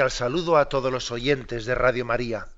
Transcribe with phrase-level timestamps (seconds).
[0.00, 2.48] Cordial saludo a todos los oyentes de Radio María.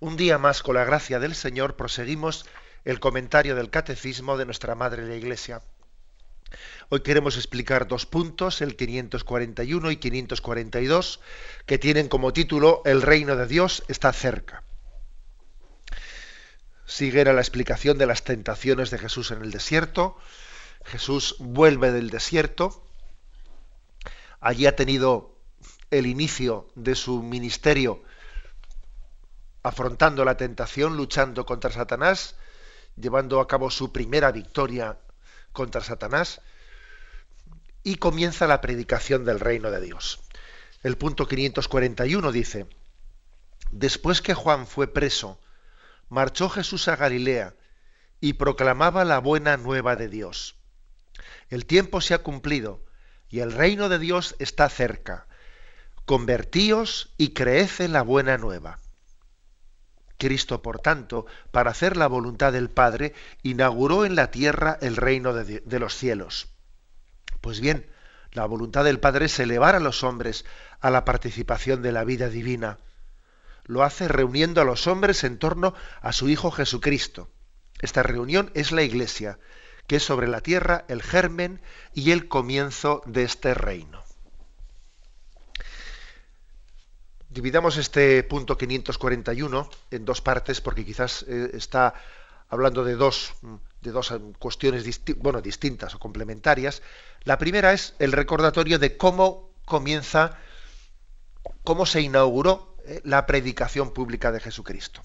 [0.00, 2.44] Un día más, con la gracia del Señor, proseguimos
[2.84, 5.62] el comentario del Catecismo de nuestra Madre la Iglesia.
[6.90, 11.20] Hoy queremos explicar dos puntos, el 541 y 542,
[11.64, 14.62] que tienen como título El reino de Dios está cerca.
[16.84, 20.18] Sigue la explicación de las tentaciones de Jesús en el desierto.
[20.84, 22.86] Jesús vuelve del desierto.
[24.38, 25.33] Allí ha tenido
[25.98, 28.02] el inicio de su ministerio
[29.62, 32.34] afrontando la tentación, luchando contra Satanás,
[32.96, 34.98] llevando a cabo su primera victoria
[35.52, 36.40] contra Satanás,
[37.84, 40.20] y comienza la predicación del reino de Dios.
[40.82, 42.66] El punto 541 dice,
[43.70, 45.40] Después que Juan fue preso,
[46.08, 47.54] marchó Jesús a Galilea
[48.20, 50.56] y proclamaba la buena nueva de Dios.
[51.50, 52.84] El tiempo se ha cumplido
[53.28, 55.28] y el reino de Dios está cerca
[56.06, 58.78] Convertíos y creed en la buena nueva.
[60.18, 65.32] Cristo, por tanto, para hacer la voluntad del Padre, inauguró en la tierra el reino
[65.32, 66.48] de, de, los cielos.
[67.40, 67.90] Pues bien,
[68.32, 70.44] la voluntad del Padre es elevar a los hombres
[70.80, 72.78] a la participación de la vida divina.
[73.64, 77.30] Lo hace reuniendo a los hombres en torno a su Hijo Jesucristo.
[77.80, 79.38] Esta reunión es la Iglesia,
[79.86, 81.62] que es sobre la tierra el germen
[81.94, 84.03] y el comienzo de este reino.
[87.34, 91.94] Dividamos este punto 541 en dos partes porque quizás eh, está
[92.48, 93.34] hablando de dos,
[93.80, 94.86] de dos eh, cuestiones
[95.16, 96.80] bueno, distintas o complementarias.
[97.24, 100.38] La primera es el recordatorio de cómo comienza,
[101.64, 105.02] cómo se inauguró eh, la predicación pública de Jesucristo.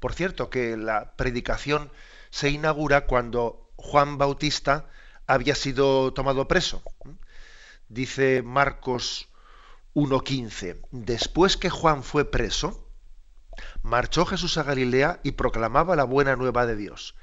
[0.00, 1.92] Por cierto, que la predicación
[2.30, 4.88] se inaugura cuando Juan Bautista
[5.26, 6.82] había sido tomado preso.
[7.90, 9.28] Dice Marcos
[9.94, 10.80] 1.15.
[10.90, 12.88] Después que Juan fue preso,
[13.82, 17.14] marchó Jesús a Galilea y proclamaba la buena nueva de Dios.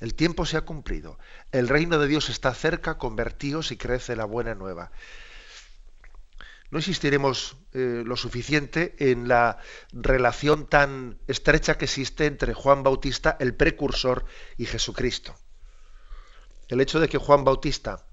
[0.00, 1.18] El tiempo se ha cumplido.
[1.52, 4.90] El reino de Dios está cerca, convertíos y crece la buena nueva.
[6.72, 9.58] No insistiremos eh, lo suficiente en la
[9.92, 14.24] relación tan estrecha que existe entre Juan Bautista, el precursor,
[14.56, 15.36] y Jesucristo.
[16.68, 18.06] El hecho de que Juan Bautista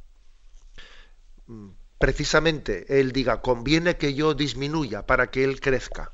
[1.48, 6.12] mm, precisamente él diga, conviene que yo disminuya para que él crezca.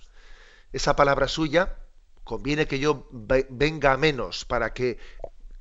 [0.74, 1.78] Esa palabra suya,
[2.24, 4.98] conviene que yo venga a menos para que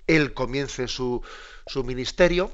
[0.06, 1.22] él comience su,
[1.66, 2.50] su ministerio,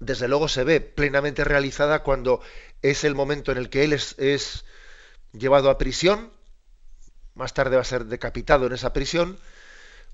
[0.00, 2.40] desde luego se ve plenamente realizada cuando
[2.82, 4.64] es el momento en el que él es, es,
[5.32, 6.30] llevado a prisión,
[7.34, 9.38] más tarde va a ser decapitado en esa prisión.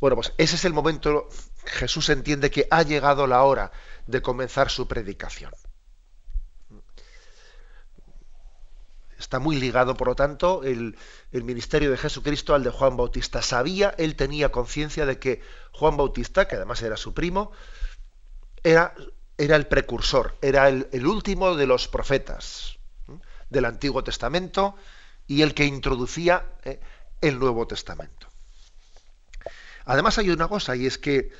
[0.00, 1.28] Bueno, pues ese es el momento,
[1.64, 3.72] Jesús entiende que ha llegado la hora
[4.06, 5.52] de comenzar su predicación.
[9.22, 10.98] Está muy ligado, por lo tanto, el,
[11.30, 13.40] el, ministerio de Jesucristo al de Juan Bautista.
[13.40, 15.40] Sabía, él tenía conciencia de que
[15.70, 17.52] Juan Bautista, que además era su primo,
[18.64, 18.94] era,
[19.38, 22.78] era el precursor, era el, último de los profetas
[23.48, 24.74] del Antiguo Testamento
[25.28, 26.80] y el que introducía ¿eh?
[27.20, 28.26] el Nuevo Testamento.
[29.84, 31.30] Además hay una cosa, y es que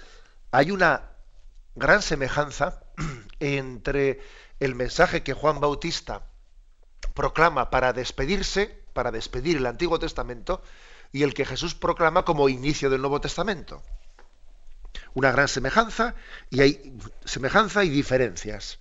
[0.52, 1.10] hay una
[1.74, 2.84] gran semejanza
[3.40, 4.20] entre
[4.60, 6.28] el mensaje que Juan Bautista
[7.14, 10.62] proclama para despedirse, para despedir el Antiguo Testamento,
[11.12, 13.82] y el que Jesús proclama como inicio del Nuevo Testamento.
[15.14, 16.14] Una gran semejanza
[16.50, 18.78] y hay semejanza y diferencias.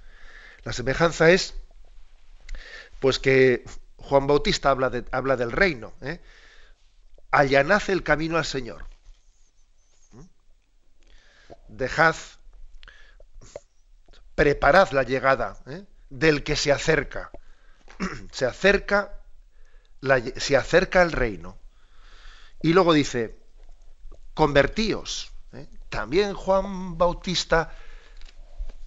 [0.64, 1.56] La semejanza es
[3.00, 3.66] pues que
[3.98, 5.94] Juan Bautista habla, habla del reino.
[6.02, 6.22] ¿eh?
[7.88, 8.86] El camino al Señor.
[11.68, 12.16] Dejad,
[14.36, 15.86] preparad la llegada ¿eh?
[16.10, 17.32] del que se acerca.
[18.32, 19.20] se acerca,
[20.00, 21.58] la, se acerca el reino.
[22.62, 23.40] Y luego dice,
[24.34, 25.32] convertíos.
[25.54, 25.68] ¿eh?
[25.90, 27.76] También Juan Bautista,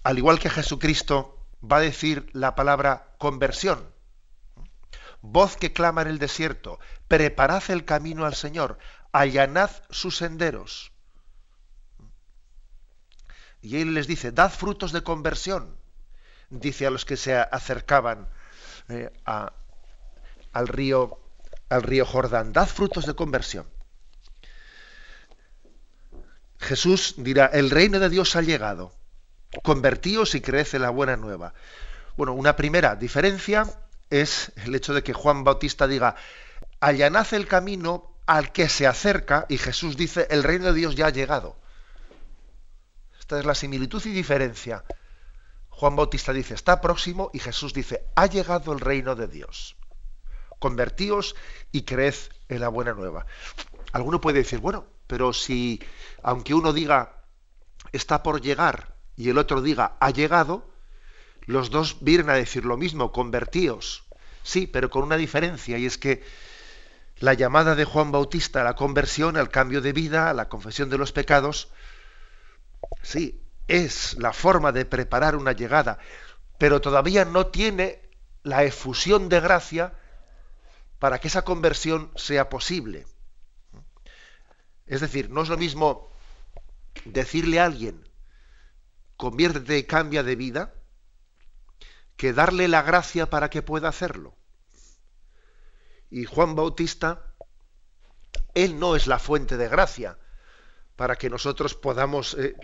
[0.03, 3.93] al igual que Jesucristo, va a decir la palabra conversión.
[5.21, 8.77] Voz que clama en el desierto, preparad el camino al Señor,
[9.11, 10.91] allanad sus senderos.
[13.61, 15.75] Y él les dice, dad frutos de conversión,
[16.51, 18.29] dice a los que se acercaban
[18.89, 21.19] eh, al, río,
[21.69, 23.67] al río Jordán, dad frutos de conversión.
[26.59, 28.93] Jesús dirá, el reino de Dios ha llegado,
[29.63, 31.53] convertíos y crece la buena nueva.
[32.17, 33.65] Bueno, una primera diferencia
[34.09, 36.15] es el hecho de que Juan Bautista diga,
[36.79, 41.07] allanad el camino al que se acerca, y Jesús dice, el reino de Dios ya
[41.07, 41.57] ha llegado.
[43.19, 44.83] Esta es la similitud y diferencia.
[45.75, 49.75] Juan Bautista dice, está próximo, y Jesús dice, ha llegado el reino de Dios.
[50.57, 51.35] Convertíos
[51.73, 52.15] y creed
[52.47, 53.25] en la buena nueva.
[53.91, 55.81] Alguno puede decir, bueno, pero si,
[56.23, 57.23] aunque uno diga,
[57.91, 60.71] está por llegar, y el otro diga, ha llegado,
[61.41, 64.05] los dos vienen a decir lo mismo, convertíos.
[64.43, 66.23] Sí, pero con una diferencia, y es que
[67.19, 70.89] la llamada de Juan Bautista a la conversión, al cambio de vida, a la confesión
[70.89, 71.69] de los pecados,
[73.01, 75.99] sí, es la forma de preparar una llegada,
[76.57, 78.09] pero todavía no tiene
[78.43, 79.93] la efusión de gracia
[80.99, 83.05] para que esa conversión sea posible.
[84.85, 86.11] Es decir, no es lo mismo
[87.05, 88.07] decirle a alguien,
[89.17, 90.73] conviértete y cambia de vida,
[92.15, 94.37] que darle la gracia para que pueda hacerlo.
[96.09, 97.33] Y Juan Bautista,
[98.53, 100.17] él no es la fuente de gracia
[100.95, 102.55] para que nosotros podamos eh,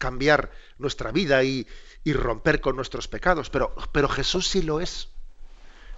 [0.00, 1.68] cambiar nuestra vida y,
[2.06, 5.10] romper con nuestros pecados, pero, pero Jesús sí lo es.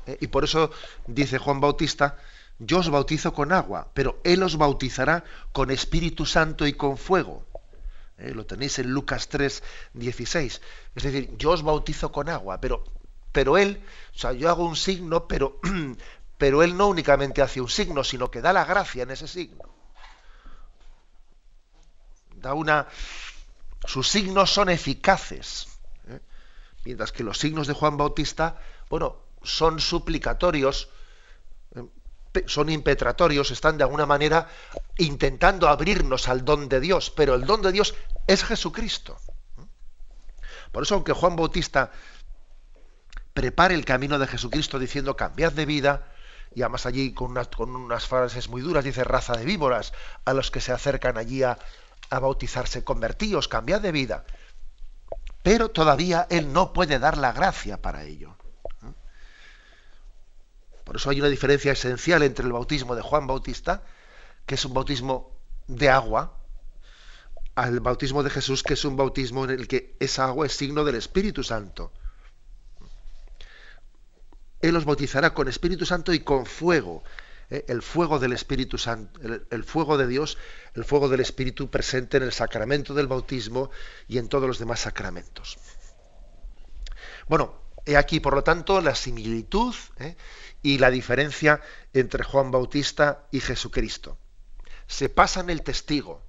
[0.06, 0.70] Eh, y por eso
[1.06, 2.18] dice Juan Bautista,
[2.58, 7.46] yo os bautizo con agua, pero Él os bautizará con Espíritu Santo y con fuego.
[8.18, 9.62] Eh, lo tenéis en Lucas 3,
[9.94, 10.60] 16.
[10.94, 12.84] Es decir, yo os bautizo con agua, pero,
[13.30, 13.80] pero Él,
[14.14, 15.60] o sea, yo hago un signo, pero,
[16.38, 19.64] pero Él no únicamente hace un signo, sino que da la gracia en ese signo.
[22.34, 22.88] Da una...
[23.84, 25.68] Sus signos son eficaces.
[26.08, 26.20] ¿eh?
[26.84, 30.88] Mientras que los signos de Juan Bautista, bueno, son suplicatorios,
[32.46, 34.48] son impetratorios, están de alguna manera
[34.98, 37.94] intentando abrirnos al don de Dios, pero el don de Dios
[38.26, 39.18] es Jesucristo.
[40.70, 41.92] Por eso, aunque Juan Bautista
[43.34, 46.08] prepare el camino de Jesucristo diciendo cambiad de vida,
[46.54, 49.92] y además allí con unas, con unas frases muy duras, dice raza de víboras,
[50.24, 51.58] a los que se acercan allí a,
[52.12, 54.24] a bautizarse, convertíos, cambiad de vida.
[55.42, 58.36] Pero todavía Él no puede dar la gracia para ello.
[60.84, 63.82] Por eso hay una diferencia esencial entre el bautismo de Juan Bautista,
[64.44, 65.34] que es un bautismo
[65.68, 66.36] de agua,
[67.54, 70.84] al bautismo de Jesús, que es un bautismo en el que esa agua es signo
[70.84, 71.92] del Espíritu Santo.
[74.60, 77.04] Él los bautizará con Espíritu Santo y con fuego.
[77.52, 77.64] ¿Eh?
[77.68, 79.20] El fuego del Espíritu Santo,
[79.50, 80.38] el, fuego de Dios,
[80.74, 83.70] el fuego del Espíritu presente en el sacramento del bautismo
[84.08, 85.58] y en todos los demás sacramentos.
[87.28, 87.54] Bueno,
[87.84, 90.16] he aquí, por lo tanto, la similitud ¿eh?
[90.62, 91.60] y la diferencia
[91.92, 94.16] entre Juan Bautista y Jesucristo.
[94.86, 96.22] Se pasan el testigo,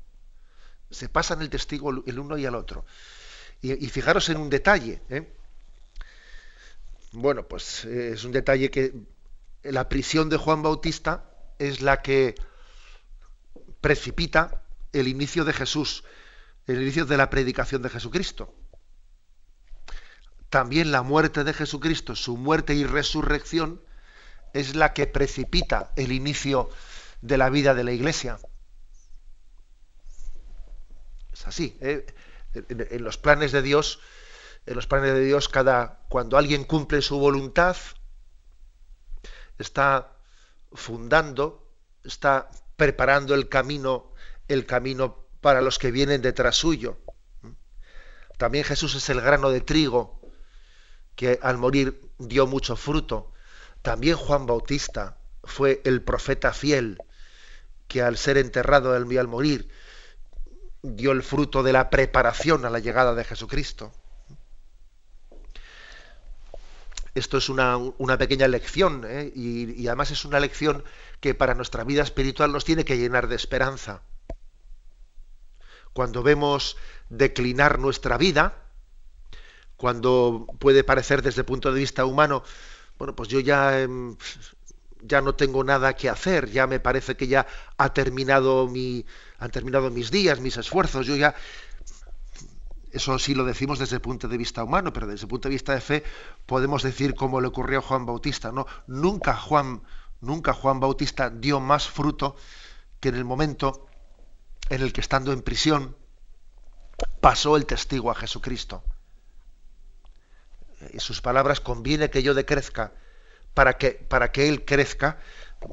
[0.91, 2.85] se pasan el testigo el uno y el otro.
[3.61, 5.01] Y, fijaros en un detalle.
[5.09, 5.25] ¿eh?
[7.13, 8.93] Bueno, pues eh, es un detalle que
[9.63, 11.29] la prisión de Juan Bautista
[11.59, 12.35] es la que
[13.81, 16.03] precipita el inicio de Jesús,
[16.67, 18.53] el inicio de la predicación de Jesucristo.
[20.49, 23.81] También la muerte de Jesucristo, su muerte y resurrección,
[24.53, 26.69] es la que precipita el inicio
[27.21, 28.37] de la vida de la Iglesia.
[31.31, 31.75] Es así.
[31.81, 32.05] ¿eh?
[32.53, 33.99] En, los planes de Dios,
[34.67, 37.75] en los planes de Dios, cada cuando alguien cumple su voluntad,
[39.57, 40.15] está
[40.71, 41.67] fundando,
[42.03, 44.13] está preparando el camino,
[44.47, 46.99] el camino para los que vienen detrás suyo.
[48.37, 50.19] También Jesús es el grano de trigo
[51.15, 53.31] que al morir dio mucho fruto.
[53.81, 56.97] También Juan Bautista fue el profeta fiel
[57.87, 59.69] que al ser enterrado y al morir
[60.81, 63.93] dio el fruto de la preparación a la llegada de Jesucristo.
[67.15, 67.77] Esto es una,
[68.17, 69.31] pequeña lección ¿eh?
[69.35, 70.83] y, y además es una lección
[71.19, 74.01] que para nuestra vida espiritual nos tiene que llenar de esperanza.
[75.93, 76.75] Cuando vemos
[77.09, 78.55] declinar nuestra vida,
[79.77, 82.43] cuando puede parecer desde el punto de vista humano
[82.97, 84.15] bueno, pues yo ya, em,
[85.01, 87.45] ya no tengo nada que hacer, ya me parece que ya
[87.77, 89.05] ha terminado mi,
[89.39, 91.35] han terminado mis días, mis esfuerzos, yo ya
[92.93, 95.55] eso sí lo decimos desde el punto de vista humano, pero desde el punto de
[95.55, 96.03] vista de fe
[96.45, 98.67] podemos decir como le ocurrió a Juan Bautista, ¿no?
[98.85, 99.81] Nunca Juan,
[100.21, 102.35] nunca Juan Bautista dio más fruto
[102.99, 103.87] que en el momento
[104.69, 105.97] en el que estando en prisión
[107.19, 108.83] pasó el testigo a Jesucristo.
[110.91, 112.93] Y sus palabras, conviene que yo decrezca
[113.53, 115.19] para que, para que Él crezca,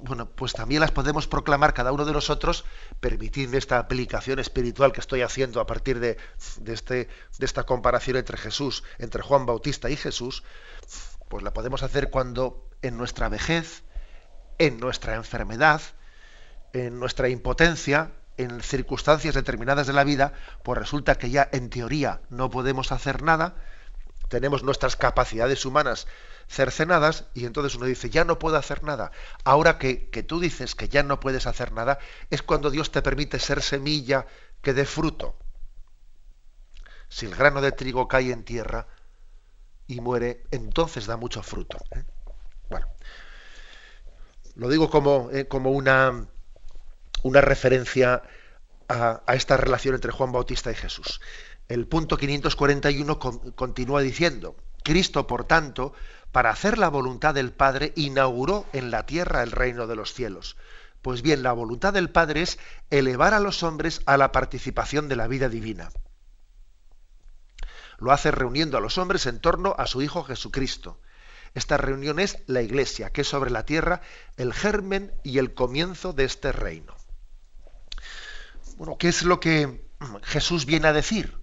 [0.02, 2.64] bueno, pues también las podemos proclamar cada uno de nosotros,
[3.00, 6.16] permitidme esta aplicación espiritual que estoy haciendo a partir de,
[6.58, 10.42] de, este, de esta comparación entre Jesús, entre Juan Bautista y Jesús,
[11.28, 13.84] pues la podemos hacer cuando en nuestra vejez,
[14.58, 15.80] en nuestra enfermedad,
[16.72, 20.32] en nuestra impotencia, en circunstancias determinadas de la vida,
[20.62, 23.56] pues resulta que ya en teoría no podemos hacer nada,
[24.28, 26.06] tenemos nuestras capacidades humanas
[26.50, 29.12] cercenadas y entonces uno dice, ya no puedo hacer nada.
[29.44, 33.02] Ahora que, que, tú dices que ya no puedes hacer nada, es cuando Dios te
[33.02, 34.26] permite ser semilla
[34.60, 35.36] que dé fruto.
[37.08, 38.88] Si el grano de trigo cae en tierra
[39.86, 41.78] y muere, entonces da mucho fruto.
[41.92, 42.04] ¿eh?
[42.68, 42.86] Bueno,
[44.56, 46.26] lo digo como, eh, como una,
[47.22, 48.22] una referencia
[48.88, 51.20] a, esta relación entre Juan Bautista y Jesús.
[51.68, 55.92] El punto 541 con, continúa diciendo, Cristo, por tanto,
[56.32, 60.56] para hacer la voluntad del Padre, inauguró en la tierra el reino de los cielos.
[61.02, 62.58] Pues bien, la voluntad del Padre es
[62.90, 65.90] elevar a los hombres a la participación de la vida divina.
[67.98, 71.00] Lo hace reuniendo a los hombres en torno a su Hijo Jesucristo.
[71.54, 74.02] Esta reunión es la Iglesia, que es sobre la tierra
[74.36, 76.96] el germen y el comienzo de este reino.
[78.76, 79.90] Bueno, ¿qué es lo que
[80.22, 81.38] Jesús viene a decir?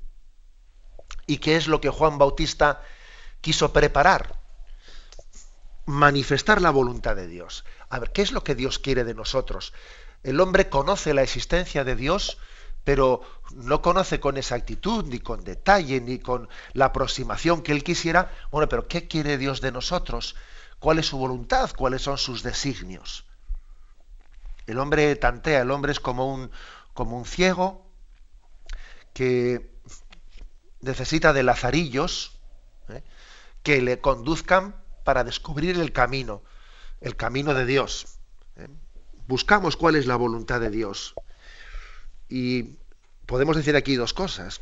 [1.28, 2.82] ¿Y qué es lo que Juan Bautista
[3.42, 4.37] quiso preparar?
[5.88, 7.64] Manifestar la voluntad de Dios.
[7.90, 9.74] A ver, ¿qué es lo que Dios quiere de nosotros?
[10.22, 12.40] El hombre conoce la existencia de Dios,
[12.84, 13.22] pero
[13.54, 18.34] no conoce con exactitud, ni con detalle, ni con la aproximación que él quisiera.
[18.52, 20.36] Bueno, pero ¿qué quiere Dios de nosotros?
[20.80, 21.72] ¿Cuál es su voluntad?
[21.74, 23.26] ¿Cuáles son sus designios?
[24.66, 26.52] El hombre tantea, el hombre es como un,
[26.94, 27.90] como un ciego
[29.14, 29.72] que
[30.82, 32.38] necesita de lazarillos
[32.90, 33.04] ¿eh?
[33.64, 34.76] que le conduzcan
[35.08, 36.44] para descubrir el camino,
[37.00, 38.20] el camino de Dios.
[38.58, 38.68] ¿eh?
[39.26, 41.14] Buscamos cuál es la voluntad de Dios.
[42.28, 42.76] Y
[43.26, 44.60] podemos decir aquí dos cosas.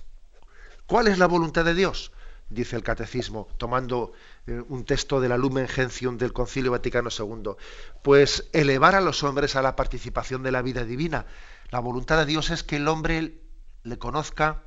[0.85, 2.11] ¿Cuál es la voluntad de Dios?
[2.47, 4.13] Dice el catecismo, tomando
[4.45, 7.55] eh, un texto de la Lumen Gentium del Concilio Vaticano II.
[8.03, 11.25] Pues elevar a los hombres a la participación de la vida divina,
[11.71, 13.41] la voluntad de Dios es que el hombre
[13.81, 14.61] le conozca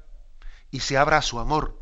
[0.73, 1.81] y se abra a su amor.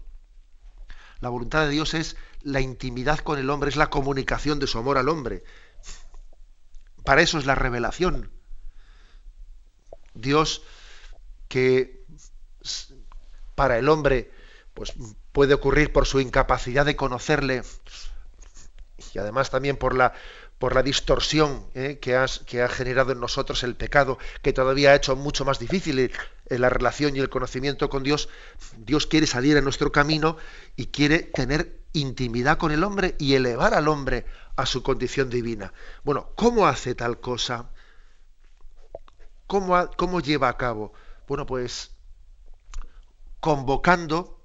[1.21, 4.79] La voluntad de Dios es la intimidad con el hombre, es la comunicación de su
[4.79, 5.45] amor al hombre.
[7.05, 8.31] Para eso es la revelación.
[10.15, 10.63] Dios
[11.49, 12.05] que
[13.55, 14.31] para el hombre
[14.75, 14.93] pues
[15.33, 17.63] puede ocurrir por su incapacidad de conocerle
[19.15, 20.15] y además también por la
[20.59, 21.99] por la distorsión ¿eh?
[22.01, 26.11] que, que, ha generado en nosotros el pecado, que todavía ha hecho mucho más difícil
[26.49, 28.29] la relación y el conocimiento con Dios,
[28.79, 30.37] Dios quiere salir a nuestro camino
[30.75, 35.73] y quiere tener intimidad con el hombre y elevar al hombre a su condición divina.
[36.05, 37.71] Bueno, ¿cómo hace tal cosa?
[39.47, 40.93] ¿Cómo, cómo lleva a cabo?
[41.27, 41.93] Bueno, pues
[43.41, 44.43] convocando,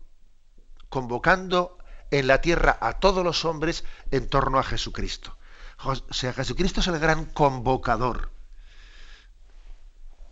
[0.89, 1.77] convocando
[2.12, 5.38] en la tierra a todos los hombres en torno a Jesucristo.
[5.84, 8.29] O sea, Jesucristo es el gran convocador.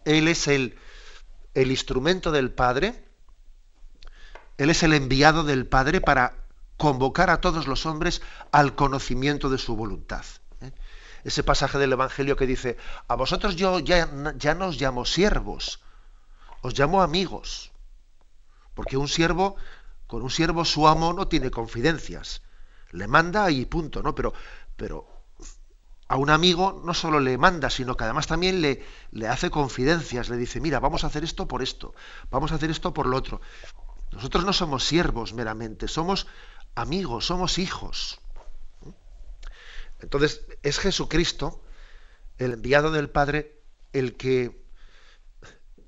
[0.05, 0.77] Él es el,
[1.53, 3.03] el instrumento del Padre.
[4.57, 6.35] Él es el enviado del Padre para
[6.79, 8.21] convocar a todos los hombres
[8.51, 10.23] al conocimiento de su voluntad.
[10.61, 10.71] ¿eh?
[11.25, 12.77] Ese pasaje del Evangelio que dice,
[13.09, 15.81] a vosotros yo ya, ya no os llamo siervos,
[16.61, 17.71] os llamo amigos.
[18.73, 19.57] Porque un siervo,
[20.07, 22.41] con un siervo su amo no tiene confidencias.
[22.91, 24.15] Le manda y punto, ¿no?
[24.15, 24.33] Pero,
[24.77, 25.05] pero
[26.07, 30.29] a un amigo no solo le manda, sino que además también le, le hace confidencias,
[30.29, 31.93] le dice, mira, vamos a hacer esto por esto,
[32.31, 33.41] vamos a hacer esto por lo otro.
[34.11, 36.25] Nosotros no somos siervos meramente, somos
[36.75, 38.19] amigos, somos hijos.
[40.01, 41.61] Entonces, es Jesucristo,
[42.37, 43.59] el enviado del Padre,
[43.93, 44.63] el que,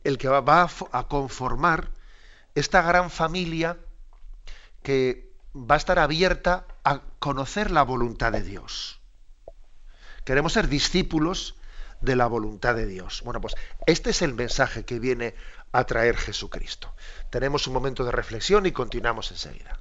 [0.03, 1.91] el que va a conformar
[2.55, 3.77] esta gran familia
[4.83, 8.99] que va a estar abierta a conocer la voluntad de Dios.
[10.25, 11.55] Queremos ser discípulos
[12.01, 13.21] de la voluntad de Dios.
[13.23, 15.35] Bueno, pues este es el mensaje que viene
[15.71, 16.93] a traer Jesucristo.
[17.29, 19.79] Tenemos un momento de reflexión y continuamos enseguida.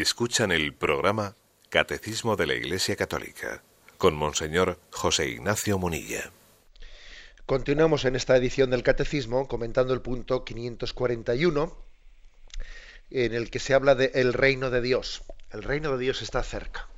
[0.00, 1.36] Escuchan el programa
[1.68, 3.62] Catecismo de la Iglesia Católica
[3.98, 6.30] con Monseñor José Ignacio Munilla.
[7.44, 11.76] Continuamos en esta edición del Catecismo comentando el punto 541
[13.10, 15.22] en el que se habla del el reino de Dios.
[15.50, 16.88] El reino de Dios está cerca.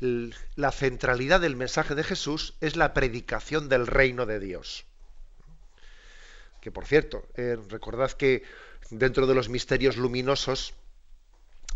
[0.00, 4.84] La centralidad del mensaje de Jesús es la predicación del reino de Dios.
[6.60, 8.42] Que por cierto, eh, recordad que
[8.90, 10.74] dentro de los misterios luminosos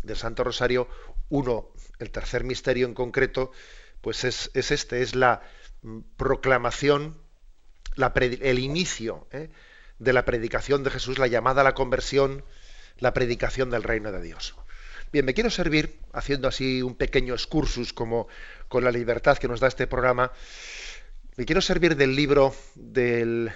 [0.07, 0.87] del Santo Rosario,
[1.29, 3.51] uno, el tercer misterio en concreto,
[4.01, 5.41] pues es, este, es la
[5.81, 7.17] mm, proclamación,
[7.95, 9.49] el inicio ¿eh?
[9.99, 12.43] de la predicación de Jesús, la llamada a la conversión,
[12.97, 14.55] la predicación del reino de Dios.
[15.11, 18.27] Bien, me quiero servir, haciendo así un pequeño excursus como
[18.67, 20.31] con la libertad que nos da este programa,
[21.37, 23.51] me quiero servir del libro de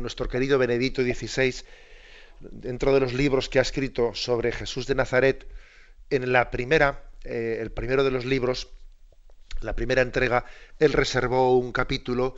[0.00, 1.64] nuestro querido Benedito XVI,
[2.40, 5.46] dentro de los libros que ha escrito sobre Jesús de Nazaret,
[6.10, 8.68] en la primera, eh, el primero de los libros,
[9.60, 10.44] la primera entrega,
[10.78, 12.34] él reservó un capítulo,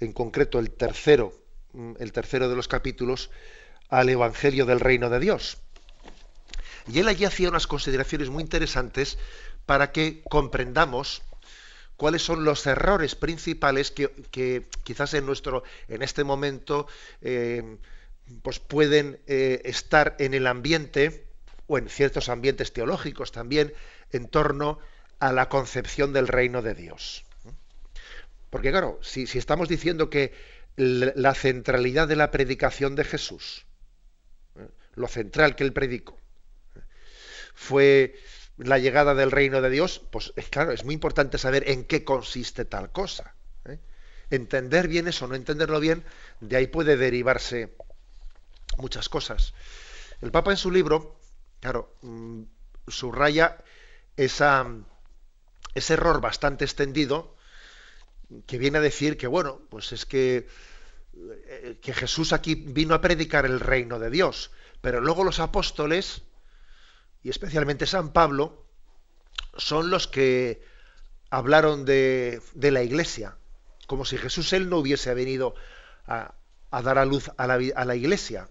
[0.00, 1.32] en concreto el tercero,
[1.72, 3.30] mm, el tercero de los capítulos,
[3.88, 5.58] al Evangelio del Reino de Dios.
[6.88, 9.18] Y él allí hacía unas consideraciones muy interesantes
[9.66, 11.22] para que comprendamos
[11.96, 16.88] cuáles son los errores principales que, quizás en nuestro, en este momento,
[17.20, 17.76] eh,
[18.42, 21.31] pues pueden eh, estar en el ambiente
[21.72, 23.72] o en ciertos ambientes teológicos también
[24.10, 24.78] en torno
[25.20, 27.24] a la concepción del reino de Dios.
[28.50, 30.34] Porque claro, si, estamos diciendo que
[30.76, 33.64] la centralidad de la predicación de Jesús,
[34.56, 34.68] ¿eh?
[34.96, 36.18] lo central que él predicó,
[37.54, 38.16] fue
[38.58, 42.04] la llegada del reino de Dios, pues es claro, es muy importante saber en qué
[42.04, 43.34] consiste tal cosa.
[43.64, 43.78] ¿eh?
[44.28, 46.04] Entender bien eso, no entenderlo bien,
[46.40, 47.74] de ahí puede derivarse
[48.76, 49.54] muchas cosas.
[50.20, 51.21] El Papa en su libro,
[51.62, 52.42] claro, mm,
[52.88, 53.62] subraya
[54.16, 54.44] ese
[55.94, 57.36] error bastante extendido
[58.48, 60.48] que viene a decir que, bueno, pues es que,
[61.14, 66.22] eh, que Jesús aquí vino a predicar el reino de Dios, pero luego los apóstoles,
[67.22, 68.66] y especialmente San Pablo,
[69.56, 70.64] son los que
[71.30, 73.36] hablaron de, la iglesia,
[73.86, 75.54] como si Jesús él no hubiese venido
[76.08, 76.34] a,
[76.72, 78.48] dar a luz a la iglesia,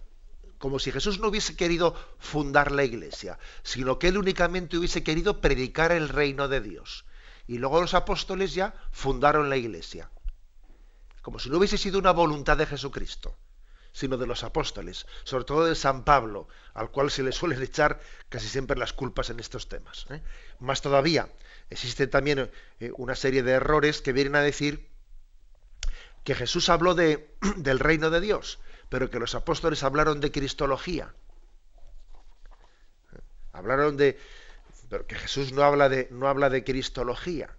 [0.62, 5.42] como si Jesús no hubiese querido fundar la iglesia, sino que él únicamente hubiese querido
[5.42, 7.04] predicar el reino de Dios.
[7.48, 10.12] Y luego los apóstoles ya fundaron la iglesia.
[11.24, 13.36] Como si no hubiese sido una voluntad de Jesucristo
[13.94, 18.00] sino de los apóstoles, sobre todo de San Pablo, al cual se le suelen echar
[18.30, 20.06] casi siempre las culpas en estos temas.
[20.10, 20.22] ¿eh?
[20.60, 21.28] Más todavía,
[21.70, 24.88] existe también eh, una serie de errores que vienen a decir
[26.24, 28.60] que Jesús habló de, del reino de Dios,
[28.92, 31.16] pero que los apóstoles hablaron de cristología.
[33.14, 33.20] ¿Eh?
[33.54, 34.20] Hablaron de,
[34.90, 37.56] pero que Jesús no habla de, no habla de cristología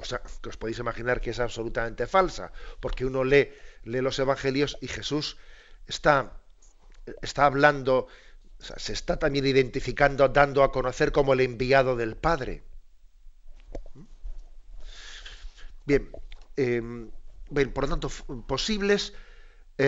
[0.00, 3.52] cosa que os podéis imaginar que es absolutamente falsa, porque uno lee,
[3.84, 5.36] lee los evangelios y Jesús
[5.86, 6.32] está,
[7.20, 8.08] está hablando,
[8.58, 12.64] se está también identificando, dando a conocer como el enviado del Padre.
[15.84, 16.10] Bien,
[16.56, 17.10] em,
[17.50, 18.08] bien por lo tanto,
[18.46, 19.12] posibles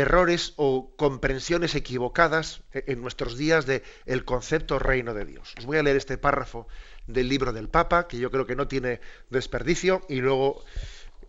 [0.01, 5.55] errores o comprensiones equivocadas en nuestros días del el concepto reino de Dios.
[5.59, 6.67] Os voy a leer este párrafo
[7.07, 10.65] del libro del Papa, que yo creo que no tiene desperdicio, y luego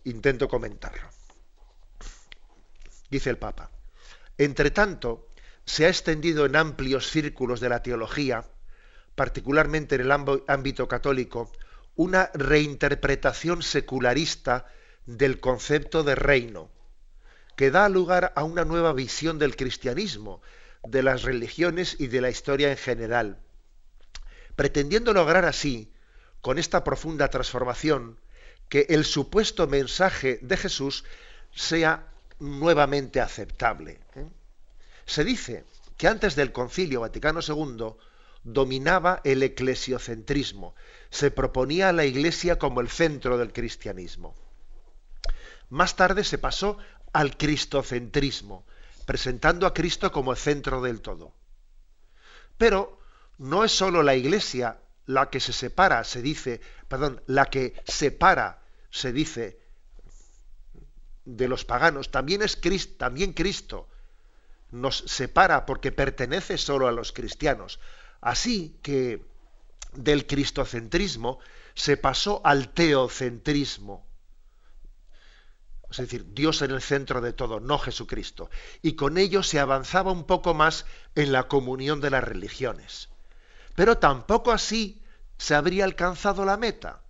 [0.04, 1.06] intento comentarlo.
[3.10, 3.70] Dice el Papa,
[4.38, 5.28] entre tanto,
[5.66, 8.44] se ha extendido en amplios círculos de la teología,
[9.14, 11.52] particularmente en el ámbito católico,
[11.96, 14.66] una reinterpretación secularista
[15.06, 16.70] del concepto de reino,
[17.56, 20.42] que da lugar a una nueva visión del cristianismo,
[20.82, 23.38] de las religiones y de la historia en general,
[24.56, 25.90] pretendiendo lograr así,
[26.40, 28.18] con esta profunda transformación,
[28.68, 31.04] que el supuesto mensaje de Jesús
[31.54, 34.00] sea nuevamente aceptable.
[35.06, 35.64] Se dice
[35.96, 37.94] que antes del Concilio Vaticano II
[38.42, 40.74] dominaba el eclesiocentrismo,
[41.10, 44.34] se proponía a la Iglesia como el centro del cristianismo.
[45.70, 46.78] Más tarde se pasó
[47.14, 48.66] al cristocentrismo,
[49.06, 51.32] presentando a Cristo como el centro del todo.
[52.58, 52.98] Pero
[53.38, 58.62] no es sólo la Iglesia la que se separa, se dice, perdón, la que separa,
[58.90, 59.58] se dice,
[61.24, 63.88] de los paganos, también es Cristo, también Cristo
[64.72, 67.78] nos separa porque pertenece solo a los cristianos.
[68.20, 69.24] Así que
[69.92, 71.38] del cristocentrismo
[71.74, 74.04] se pasó al teocentrismo.
[75.98, 78.50] Es decir, Dios en el centro de todo, no Jesucristo.
[78.82, 83.08] Y con ello se avanzaba un poco más en la comunión de las religiones.
[83.74, 85.02] Pero tampoco así
[85.38, 87.02] se habría alcanzado la meta,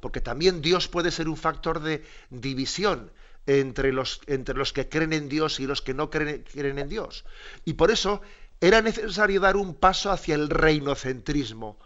[0.00, 3.12] porque también Dios puede ser un factor de división
[3.46, 6.88] entre los, entre los que creen en Dios y los que no creen, creen en
[6.88, 7.24] Dios.
[7.64, 8.22] Y por eso
[8.60, 11.78] era necesario dar un paso hacia el reinocentrismo,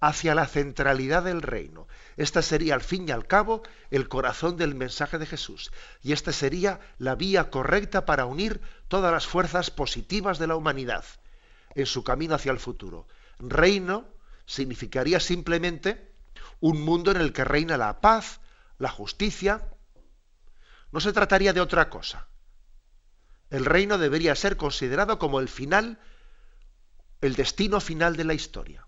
[0.00, 1.86] hacia la centralidad del reino.
[2.16, 5.70] Esta sería, al fin y al cabo, el corazón del mensaje de Jesús.
[6.02, 11.04] Y esta sería la vía correcta para unir todas las fuerzas positivas de la humanidad
[11.74, 13.06] en su camino hacia el futuro.
[13.38, 14.08] Reino
[14.46, 16.12] significaría simplemente
[16.60, 18.40] un mundo en el que reina la paz,
[18.78, 19.68] la justicia.
[20.92, 22.26] No se trataría de otra cosa.
[23.50, 25.98] El reino debería ser considerado como el final,
[27.20, 28.86] el destino final de la historia.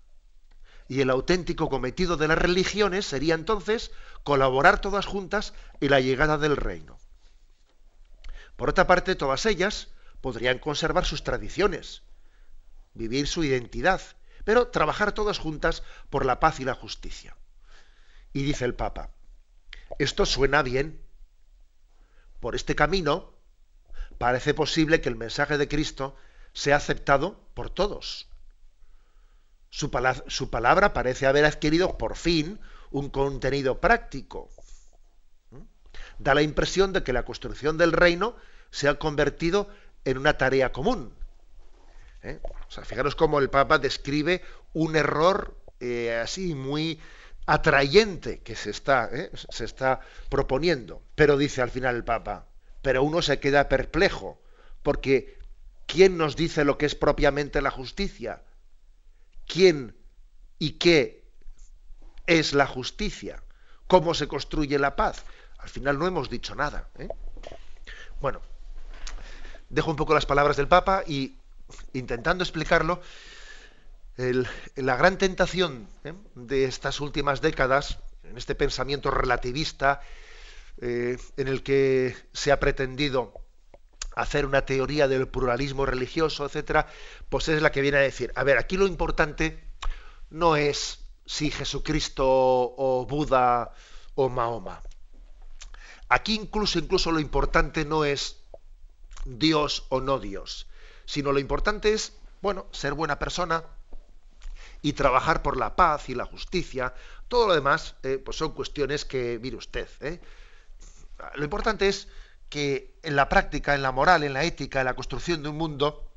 [0.87, 3.91] Y el auténtico cometido de las religiones sería entonces
[4.23, 6.97] colaborar todas juntas en la llegada del reino.
[8.55, 9.89] Por otra parte, todas ellas
[10.21, 12.03] podrían conservar sus tradiciones,
[12.93, 14.01] vivir su identidad,
[14.43, 17.35] pero trabajar todas juntas por la paz y la justicia.
[18.33, 19.09] Y dice el Papa,
[19.99, 20.99] esto suena bien.
[22.39, 23.33] Por este camino
[24.17, 26.15] parece posible que el mensaje de Cristo
[26.53, 28.27] sea aceptado por todos.
[29.73, 29.89] Su,
[30.51, 32.59] palabra parece haber adquirido por fin
[32.91, 34.51] un contenido práctico.
[36.19, 38.35] Da la impresión de que la construcción del reino
[38.69, 39.67] se ha convertido
[40.05, 41.15] en una tarea común.
[42.21, 42.39] ¿Eh?
[42.67, 46.99] O sea, fijaros cómo el Papa describe un error eh, así muy
[47.47, 49.31] atrayente que ¿eh?
[49.33, 51.01] se está proponiendo.
[51.15, 52.45] Pero dice al final el Papa,
[52.83, 54.39] pero uno se queda perplejo,
[54.83, 55.39] porque
[55.87, 58.43] ¿quién nos dice lo que es propiamente la justicia?
[59.47, 59.95] Quién
[60.59, 61.23] y qué
[62.27, 63.43] es la justicia,
[63.87, 65.23] cómo se construye la paz.
[65.57, 66.89] Al final no hemos dicho nada.
[66.97, 67.07] ¿eh?
[68.21, 68.41] Bueno,
[69.69, 71.35] dejo un poco las palabras del Papa y
[71.93, 73.01] intentando explicarlo,
[74.15, 76.13] la gran tentación ¿eh?
[76.35, 80.01] de estas últimas décadas, en este pensamiento relativista,
[80.81, 83.42] eh, en el que se ha pretendido
[84.15, 86.87] hacer una teoría del pluralismo religioso, etcétera,
[87.29, 89.63] pues es la que viene a decir, a ver, aquí lo importante
[90.29, 93.73] no es si Jesucristo o Buda
[94.15, 94.81] o Mahoma.
[96.09, 98.37] Aquí incluso incluso lo importante no es
[99.25, 100.67] Dios o no Dios,
[101.05, 103.63] sino lo importante es, bueno, ser buena persona
[104.81, 106.93] y trabajar por la paz y la justicia.
[107.29, 110.19] Todo lo demás, eh, pues son cuestiones que, mire usted, ¿eh?
[111.35, 112.07] lo importante es
[112.53, 115.57] que en la práctica, en la moral, en la ética, en la construcción de un
[115.57, 116.07] mundo,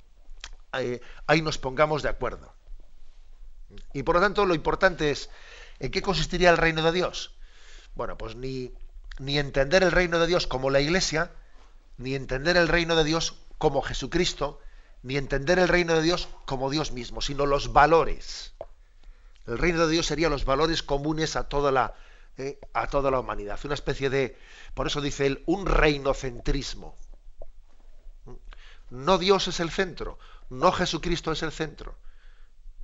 [0.74, 2.52] eh, ahí nos pongamos de acuerdo.
[3.94, 5.30] Y por lo tanto, lo importante es,
[5.78, 7.34] ¿en qué consistiría el reino de Dios?
[7.94, 8.70] Bueno, pues ni,
[9.18, 11.30] ni entender el reino de Dios como la Iglesia,
[11.96, 14.60] ni entender el reino de Dios como Jesucristo,
[15.02, 18.52] ni entender el reino de Dios como Dios mismo, sino los valores.
[19.46, 21.94] El reino de Dios sería los valores comunes a toda la,
[22.38, 23.58] eh, a toda la humanidad.
[23.64, 24.36] Una especie de,
[24.74, 26.94] por eso dice él, un reinocentrismo.
[28.90, 30.18] No Dios es el centro,
[30.50, 31.96] no Jesucristo es el centro,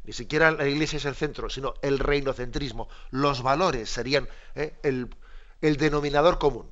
[0.04, 2.88] ni siquiera la Iglesia es el centro, sino el reinocentrismo.
[3.10, 6.70] Los valores serían eh, el, denominador común.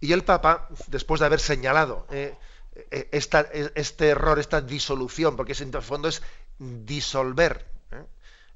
[0.00, 2.36] Y el Papa, después de haber señalado eh,
[3.10, 6.22] este error, esta disolución, porque en el fondo es
[6.58, 7.73] disolver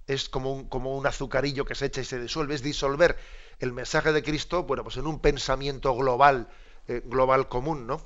[0.09, 3.17] es como un, como un azucarillo que se echa y se disuelve, es disolver
[3.61, 6.49] el mensaje de Cristo, bueno, pues en un pensamiento global,
[6.89, 8.03] eh, global común, ¿no?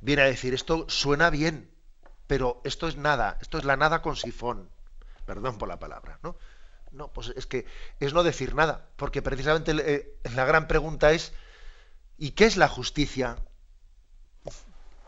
[0.00, 1.70] Viene a decir, esto suena bien,
[2.26, 4.68] pero esto es nada, esto es la nada con sifón.
[5.24, 6.36] Perdón por la palabra, ¿no?
[6.90, 7.66] No, pues es que
[8.00, 11.32] es no decir nada, porque precisamente eh, la gran pregunta es,
[12.18, 13.36] ¿y qué es la justicia?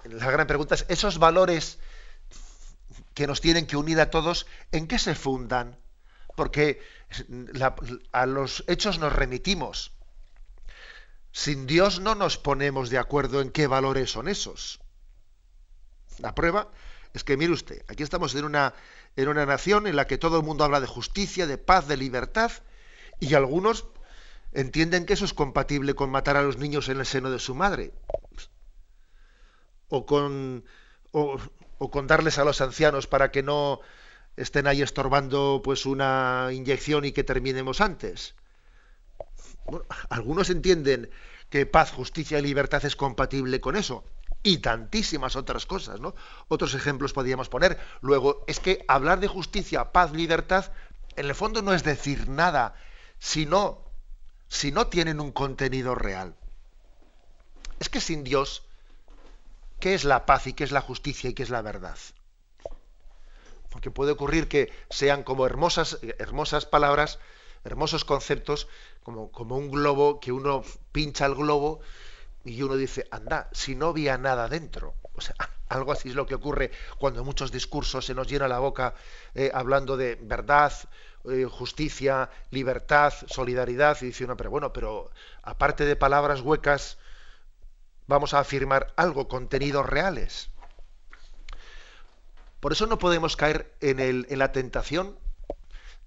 [0.05, 1.81] La gran pregunta es, esos valores
[3.15, 5.79] que nos tienen que unir a todos, ¿en qué se fundan?
[6.37, 6.81] Porque
[8.13, 9.93] a los hechos nos remitimos.
[11.31, 14.81] Sin Dios no nos ponemos de acuerdo en qué valores son esos.
[16.19, 16.71] La prueba
[17.15, 18.75] es que, mire usted, aquí estamos en una,
[19.17, 21.97] en una nación en la que todo el mundo habla de justicia, de paz, de
[21.97, 22.53] libertad,
[23.21, 23.87] y algunos
[24.53, 27.55] entienden que eso es compatible con matar a los niños en el seno de su
[27.55, 27.93] madre.
[29.89, 30.65] O con
[31.91, 33.81] contarles a los ancianos para que no
[34.37, 38.35] estén ahí estorbando pues una inyección y que terminemos antes.
[40.11, 41.11] algunos entienden
[41.51, 44.05] que paz, justicia y libertad es compatible con eso
[44.43, 46.15] y tantísimas otras cosas, ¿no?
[46.49, 47.79] Otros ejemplos podríamos poner.
[48.01, 50.73] Luego, es que hablar de justicia, paz, libertad,
[51.17, 52.75] en el fondo no es decir nada,
[53.19, 53.85] sino
[54.49, 56.35] si no tienen un contenido real.
[57.79, 58.65] Es que sin Dios
[59.83, 61.99] ¿Qué es la paz y qué es la justicia y qué es la verdad?
[63.69, 67.19] porque puede ocurrir que sean como hermosas, hermosas palabras,
[67.65, 68.69] hermosos conceptos,
[69.03, 71.81] como, como un globo que uno pincha el globo
[72.45, 74.95] y uno dice, anda, si no había nada dentro.
[75.15, 75.35] O sea,
[75.69, 78.95] algo así es lo que ocurre cuando muchos discursos se nos llena la boca
[79.35, 80.73] eh, hablando de verdad,
[81.25, 85.11] eh, justicia, libertad, solidaridad, y dice uno, pero bueno, pero
[85.43, 86.99] aparte de palabras huecas,
[88.07, 90.51] vamos a afirmar algo, contenidos reales.
[92.61, 95.19] Por eso no podemos caer en, la tentación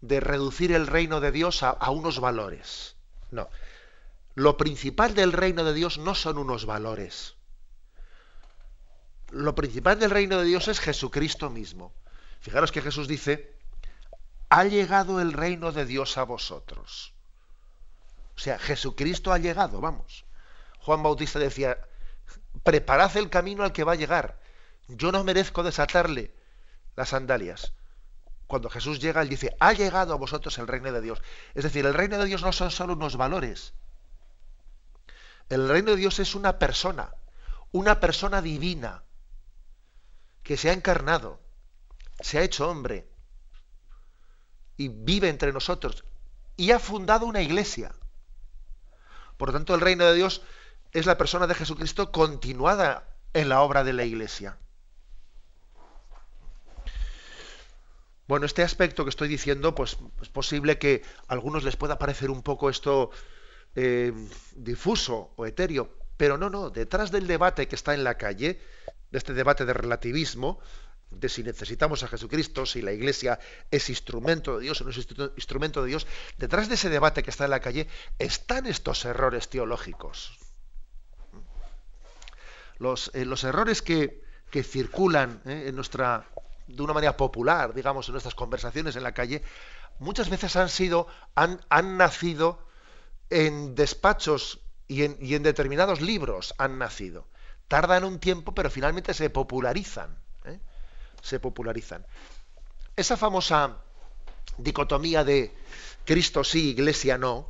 [0.01, 2.95] de reducir el reino de Dios a, a unos valores.
[3.31, 3.49] No.
[4.35, 7.35] Lo principal del reino de Dios no son unos valores.
[9.31, 11.93] Lo principal del reino de Dios es Jesucristo mismo.
[12.39, 13.55] Fijaros que Jesús dice,
[14.49, 17.13] ha llegado el reino de Dios a vosotros.
[18.35, 20.25] O sea, Jesucristo ha llegado, vamos.
[20.85, 21.79] Juan Bautista decía,
[22.61, 24.39] preparad el camino al que va a llegar.
[24.87, 26.31] Yo no merezco desatarle
[26.95, 27.73] las sandalias.
[28.45, 31.23] Cuando Jesús llega, él dice, ha llegado a vosotros el reino de Dios.
[31.55, 33.73] Es decir, el reino de Dios no son solo unos valores.
[35.49, 37.15] El reino de Dios es una persona,
[37.71, 39.03] una persona divina,
[40.43, 41.41] que se ha encarnado,
[42.19, 43.09] se ha hecho hombre
[44.77, 46.05] y vive entre nosotros
[46.55, 47.91] y ha fundado una iglesia.
[49.37, 50.43] Por lo tanto, el reino de Dios
[50.95, 54.57] es la persona de Jesucristo continuada en la obra de la iglesia.
[58.27, 62.31] Bueno, este aspecto que estoy diciendo, pues es posible que a algunos les pueda parecer
[62.31, 63.11] un poco esto
[63.75, 64.13] eh,
[64.55, 68.61] difuso o etéreo, pero no, no, detrás del debate que está en la calle,
[69.11, 70.61] de este debate de relativismo,
[71.11, 73.37] de si necesitamos a Jesucristo, si la Iglesia
[73.69, 77.31] es instrumento de Dios o no es instrumento de Dios, detrás de ese debate que
[77.31, 80.44] está en la calle están estos errores teológicos.
[82.77, 86.25] Los, eh, los errores que, que circulan eh, en nuestra,
[86.67, 89.41] de una manera popular, digamos, en nuestras conversaciones en la calle,
[89.99, 92.59] muchas veces han sido, han, han nacido
[93.29, 97.27] en despachos y en, y en determinados libros, han nacido.
[97.67, 100.17] Tardan un tiempo, pero finalmente se popularizan
[101.25, 102.05] se popularizan.
[102.95, 103.77] Esa famosa
[104.57, 105.51] dicotomía de
[106.05, 107.49] Cristo sí, Iglesia no,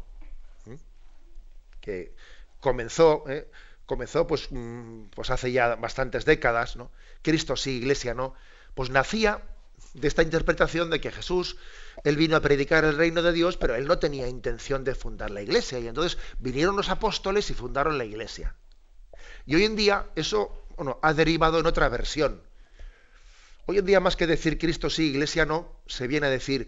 [1.82, 2.16] que
[2.62, 3.52] comenzó, ¿eh?
[3.86, 6.92] Comenzó pues, mm, pues hace ya bastantes décadas, ¿no?
[7.22, 8.34] Cristo sí, Iglesia no,
[8.74, 9.44] pues nacía
[9.94, 11.58] de esta interpretación de que Jesús,
[12.04, 15.32] él vino a predicar el reino de Dios, pero él no tenía intención de fundar
[15.32, 15.80] la iglesia.
[15.80, 18.56] Y entonces vinieron los apóstoles y fundaron la iglesia.
[19.46, 22.42] Y hoy en día eso bueno, ha derivado en otra versión.
[23.66, 26.68] Hoy en día más que decir Cristo sí, Iglesia no, se viene a decir,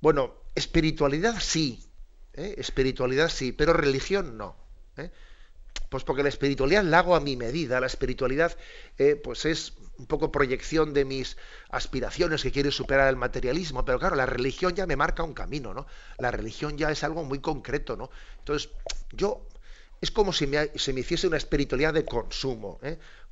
[0.00, 1.88] bueno, espiritualidad sí,
[2.34, 2.56] ¿eh?
[2.58, 4.56] espiritualidad sí, pero religión no.
[4.96, 5.10] ¿eh?
[5.88, 8.56] Pues porque la espiritualidad la hago a mi medida, la espiritualidad
[8.98, 11.36] eh, pues es un poco proyección de mis
[11.70, 15.74] aspiraciones que quiero superar el materialismo, pero claro, la religión ya me marca un camino,
[15.74, 15.86] ¿no?
[16.18, 18.10] La religión ya es algo muy concreto, ¿no?
[18.38, 18.70] Entonces,
[19.12, 19.46] yo
[20.00, 22.78] es como si me, se me hiciese una espiritualidad de consumo,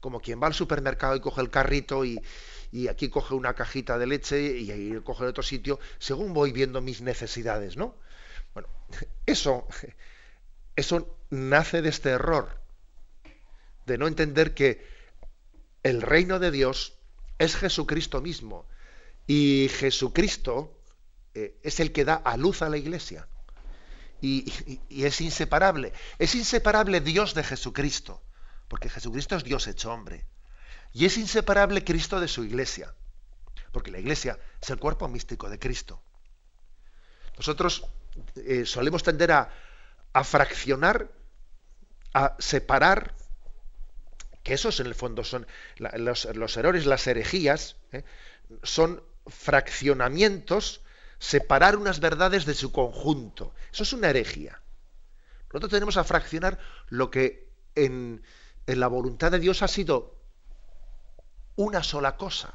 [0.00, 2.20] como quien va al supermercado y coge el carrito y,
[2.72, 6.80] y aquí coge una cajita de leche y ahí coge otro sitio, según voy viendo
[6.80, 7.94] mis necesidades, ¿no?
[8.54, 8.68] Bueno,
[9.26, 9.66] eso,
[10.76, 12.60] eso nace de este error,
[13.86, 14.86] de no entender que
[15.82, 16.98] el reino de Dios
[17.38, 18.66] es Jesucristo mismo
[19.26, 20.78] y Jesucristo
[21.34, 23.28] eh, es el que da a luz a la iglesia.
[24.20, 24.50] y,
[24.90, 25.92] es inseparable.
[26.18, 28.22] Es inseparable Dios de Jesucristo,
[28.68, 30.24] porque Jesucristo es Dios hecho hombre.
[30.92, 32.94] Y es inseparable Cristo de su iglesia,
[33.72, 36.00] porque la iglesia es el cuerpo místico de Cristo.
[37.36, 37.84] Nosotros
[38.36, 39.50] eh, solemos tender a,
[40.24, 41.12] fraccionar,
[42.14, 43.14] a separar,
[44.42, 45.46] que esos en el fondo son
[45.78, 48.04] los, errores, las herejías, ¿eh?
[48.62, 50.82] son fraccionamientos,
[51.18, 53.54] separar unas verdades de su conjunto.
[53.72, 54.62] Eso es una herejía.
[55.48, 58.22] Nosotros tenemos a fraccionar lo que en
[58.66, 60.16] la voluntad de Dios ha sido
[61.56, 62.54] una sola cosa.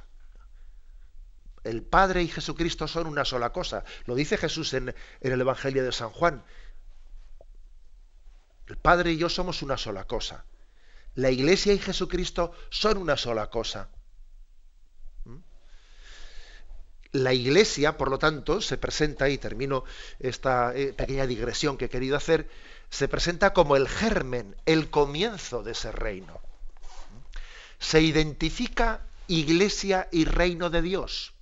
[1.64, 3.84] El Padre y Jesucristo son una sola cosa.
[4.06, 6.44] Lo dice Jesús en, el Evangelio de San Juan.
[8.72, 10.46] El Padre y yo somos una sola cosa.
[11.16, 13.90] La Iglesia y Jesucristo son una sola cosa.
[15.26, 15.36] ¿Mm?
[17.12, 19.84] La Iglesia, por lo tanto, se presenta, y termino
[20.20, 22.50] esta eh, pequeña digresión que he querido hacer,
[22.90, 26.40] se presenta como el germen, el comienzo de ese reino
[27.82, 31.34] se identifica iglesia y reino de Dios.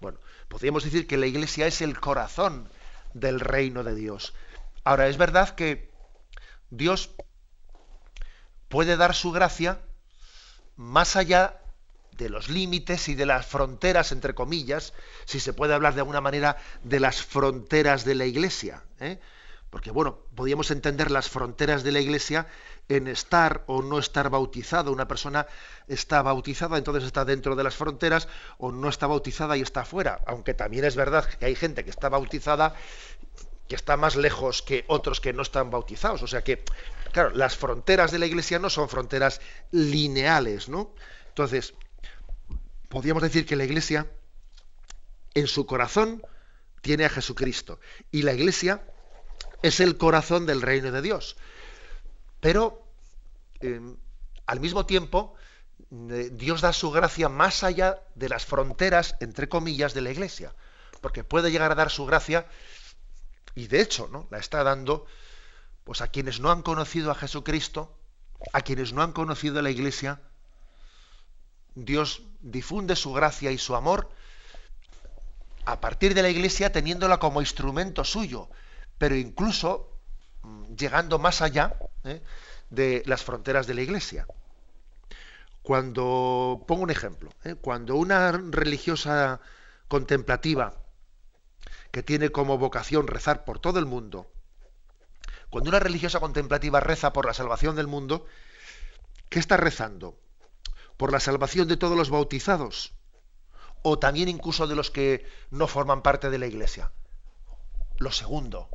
[0.00, 2.68] Bueno, podríamos decir que la iglesia es el corazón
[3.14, 4.34] del reino de Dios.
[4.82, 5.93] Ahora, es verdad que
[6.76, 7.10] Dios
[8.68, 9.80] puede dar su gracia
[10.76, 11.60] más allá
[12.16, 14.92] de los límites y de las fronteras, entre comillas,
[15.24, 18.84] si se puede hablar de alguna manera de las fronteras de la Iglesia.
[19.00, 19.18] ¿eh?
[19.70, 22.46] Porque, bueno, podríamos entender las fronteras de la Iglesia
[22.88, 24.92] en estar o no estar bautizado.
[24.92, 25.46] Una persona
[25.88, 30.20] está bautizada, entonces está dentro de las fronteras, o no está bautizada y está fuera.
[30.26, 32.74] Aunque también es verdad que hay gente que está bautizada
[33.68, 36.22] que está más lejos que otros que no están bautizados.
[36.22, 36.64] O sea que,
[37.12, 40.94] claro, las fronteras de la Iglesia no son fronteras lineales, ¿no?
[41.28, 41.74] Entonces,
[42.88, 44.06] podríamos decir que la Iglesia
[45.34, 46.22] en su corazón
[46.80, 47.80] tiene a Jesucristo
[48.12, 48.84] y la Iglesia
[49.62, 51.36] es el corazón del reino de Dios.
[52.40, 52.86] Pero
[53.60, 53.96] em,
[54.46, 55.34] al mismo tiempo,
[55.90, 60.54] eh, Dios da su gracia más allá de las fronteras, entre comillas, de la Iglesia.
[61.00, 62.46] Porque puede llegar a dar su gracia,
[63.54, 64.26] y de hecho, ¿no?
[64.30, 65.06] La está dando
[65.84, 67.96] pues a quienes no han conocido a Jesucristo,
[68.52, 70.20] a quienes no han conocido a la Iglesia,
[71.74, 74.10] Dios difunde su gracia y su amor
[75.66, 78.48] a partir de la Iglesia teniéndola como instrumento suyo
[78.98, 79.90] pero incluso
[80.42, 82.22] mm, llegando más allá ¿eh?
[82.70, 84.26] de las fronteras de la Iglesia.
[85.62, 87.54] Cuando, pongo un ejemplo, ¿eh?
[87.54, 89.40] cuando una religiosa
[89.88, 90.74] contemplativa
[91.94, 94.28] que tiene como vocación rezar por todo el mundo,
[95.48, 98.26] cuando una religiosa contemplativa reza por la salvación del mundo,
[99.28, 100.18] ¿qué está rezando?
[100.96, 102.94] ¿Por la salvación de todos los bautizados?
[103.82, 106.90] ¿O también incluso de los que no forman parte de la Iglesia?
[107.98, 108.70] Lo segundo,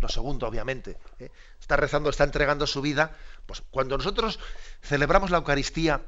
[0.00, 0.96] lo segundo, obviamente.
[1.18, 1.30] ¿eh?
[1.60, 3.14] Está rezando, está entregando su vida.
[3.44, 4.38] Pues cuando nosotros
[4.80, 6.00] celebramos la Eucaristía,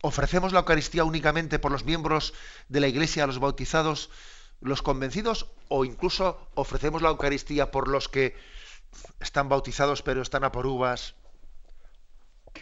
[0.00, 2.32] ofrecemos la Eucaristía únicamente por los miembros
[2.70, 4.08] de la Iglesia, los bautizados,
[4.62, 8.36] los convencidos, o incluso ofrecemos la Eucaristía por los que
[9.20, 11.14] están bautizados pero están a por uvas,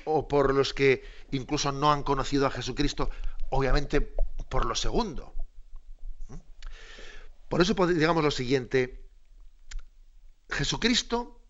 [0.05, 3.11] o por los que incluso no han conocido a Jesucristo,
[3.51, 4.01] obviamente
[4.49, 5.35] por lo segundo.
[7.49, 9.05] Por eso digamos lo siguiente,
[10.49, 11.41] Jesucristo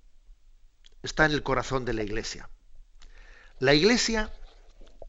[1.03, 2.49] está en el corazón de la iglesia.
[3.59, 4.33] La iglesia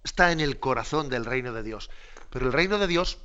[0.04, 1.90] está en el corazón del reino de Dios.
[2.30, 3.20] Pero el reino de Dios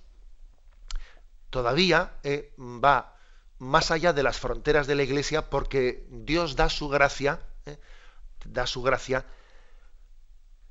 [1.56, 3.16] todavía eh, va
[3.58, 7.78] más allá de las fronteras de la iglesia porque Dios da su gracia, eh,
[8.44, 9.24] da su gracia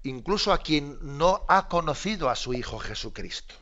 [0.04, 3.56] incluso a quien no ha conocido a su Hijo Jesucristo.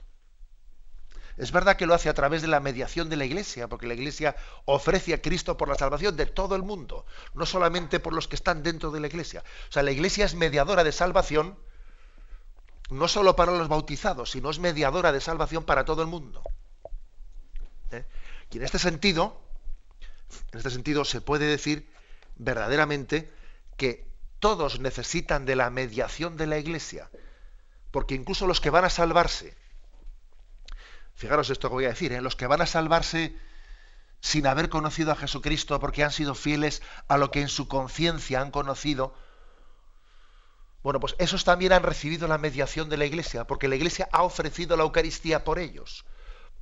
[1.37, 3.93] Es verdad que lo hace a través de la mediación de la Iglesia, porque la
[3.93, 8.27] Iglesia ofrece a Cristo por la salvación de todo el mundo, no solamente por los
[8.27, 9.45] que están dentro de la Iglesia.
[9.69, 11.57] O sea, la Iglesia es mediadora de salvación,
[12.89, 16.43] no solo para los bautizados, sino es mediadora de salvación para todo el mundo.
[17.93, 18.05] ¿Eh?
[18.51, 19.41] Y en este sentido,
[20.51, 21.89] en este sentido se puede decir
[22.35, 23.31] verdaderamente
[23.77, 24.05] que
[24.39, 27.09] todos necesitan de la mediación de la Iglesia,
[27.91, 29.55] porque incluso los que van a salvarse,
[31.15, 32.21] Fijaros esto que voy a decir, ¿eh?
[32.21, 33.35] los que van a salvarse
[34.19, 38.41] sin haber conocido a Jesucristo porque han sido fieles a lo que en su conciencia
[38.41, 39.13] han conocido,
[40.81, 44.23] bueno, pues esos también han recibido la mediación de la Iglesia, porque la Iglesia ha
[44.23, 46.05] ofrecido la Eucaristía por ellos,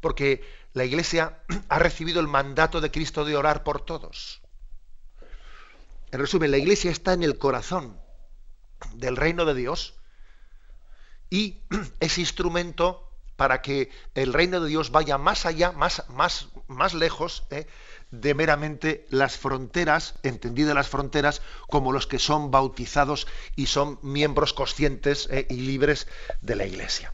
[0.01, 0.43] porque
[0.73, 1.39] la Iglesia
[1.69, 4.41] ha recibido el mandato de Cristo de orar por todos.
[6.11, 7.97] En resumen, la Iglesia está en el corazón
[8.93, 9.95] del reino de Dios
[11.29, 11.61] y
[11.99, 17.43] es instrumento para que el reino de Dios vaya más allá, más, más, más lejos
[17.49, 17.65] ¿eh?
[18.11, 23.25] de meramente las fronteras, entendidas las fronteras como los que son bautizados
[23.55, 25.47] y son miembros conscientes ¿eh?
[25.49, 26.07] y libres
[26.41, 27.13] de la Iglesia.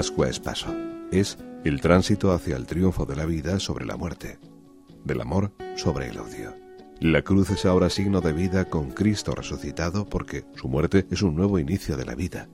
[0.00, 0.74] Pascua es paso,
[1.12, 4.38] es el tránsito hacia el triunfo de la vida sobre la muerte,
[5.04, 6.54] del amor sobre el odio.
[7.00, 11.36] La cruz es ahora signo de vida con Cristo resucitado porque su muerte es un
[11.36, 12.48] nuevo inicio de la vida.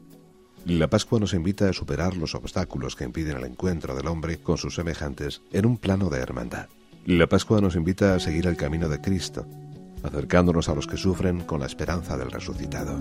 [0.64, 4.58] La Pascua nos invita a superar los obstáculos que impiden el encuentro del hombre con
[4.58, 6.66] sus semejantes en un plano de hermandad.
[7.04, 9.46] La Pascua nos invita a seguir el camino de Cristo,
[10.02, 12.98] acercándonos a los que sufren con la esperanza del resucitado.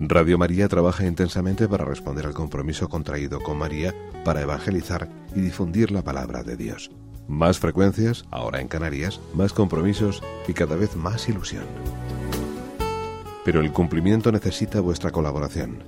[0.00, 3.92] Radio María trabaja intensamente para responder al compromiso contraído con María
[4.24, 6.92] para evangelizar y difundir la palabra de Dios.
[7.26, 11.64] Más frecuencias, ahora en Canarias, más compromisos y cada vez más ilusión.
[13.44, 15.82] Pero el cumplimiento necesita vuestra colaboración.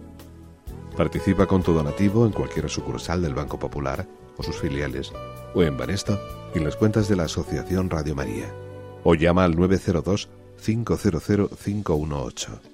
[0.97, 5.13] Participa con tu donativo en cualquier sucursal del Banco Popular o sus filiales,
[5.55, 6.19] o en Banesto
[6.53, 8.53] en las cuentas de la Asociación Radio María.
[9.05, 10.29] O llama al 902
[10.61, 12.70] 500 518.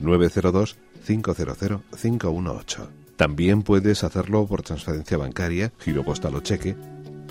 [0.00, 2.88] 902-500-518.
[3.16, 6.76] También puedes hacerlo por transferencia bancaria, giro postal o cheque,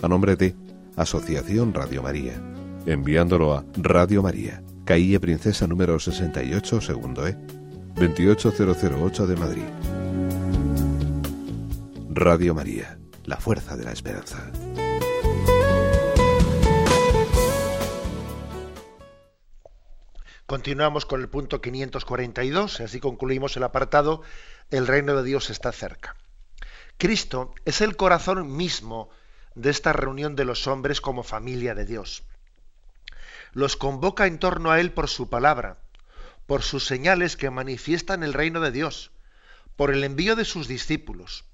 [0.02, 0.56] a nombre de
[0.96, 2.42] Asociación Radio María,
[2.86, 7.38] enviándolo a Radio María, Calle Princesa número 68, segundo E,
[7.96, 9.64] 28008 de Madrid.
[12.10, 14.52] Radio María, la fuerza de la esperanza.
[20.54, 24.22] Continuamos con el punto 542 y así concluimos el apartado
[24.70, 26.16] El reino de Dios está cerca.
[27.00, 29.10] Cristo es el corazón mismo
[29.56, 32.22] de esta reunión de los hombres como familia de Dios.
[33.54, 35.80] Los convoca en torno a Él por su palabra,
[36.46, 39.10] por sus señales que manifiestan el reino de Dios,
[39.76, 41.46] por el envío de sus discípulos.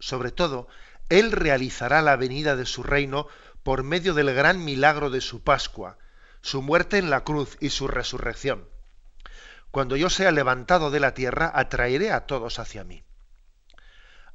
[0.00, 0.66] Sobre todo,
[1.10, 3.28] Él realizará la venida de su reino
[3.62, 5.96] por medio del gran milagro de su Pascua,
[6.42, 8.68] su muerte en la cruz y su resurrección.
[9.70, 13.02] Cuando yo sea levantado de la tierra, atraeré a todos hacia mí.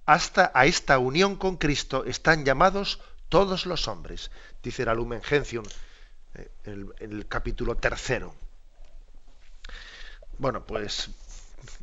[0.06, 3.00] Hasta a esta unión con Cristo están llamados
[3.30, 4.32] todos los hombres,
[4.64, 5.66] dice la Lumen Gentium
[6.34, 8.34] eh, en el, capítulo tercero.
[10.38, 11.10] Bueno, pues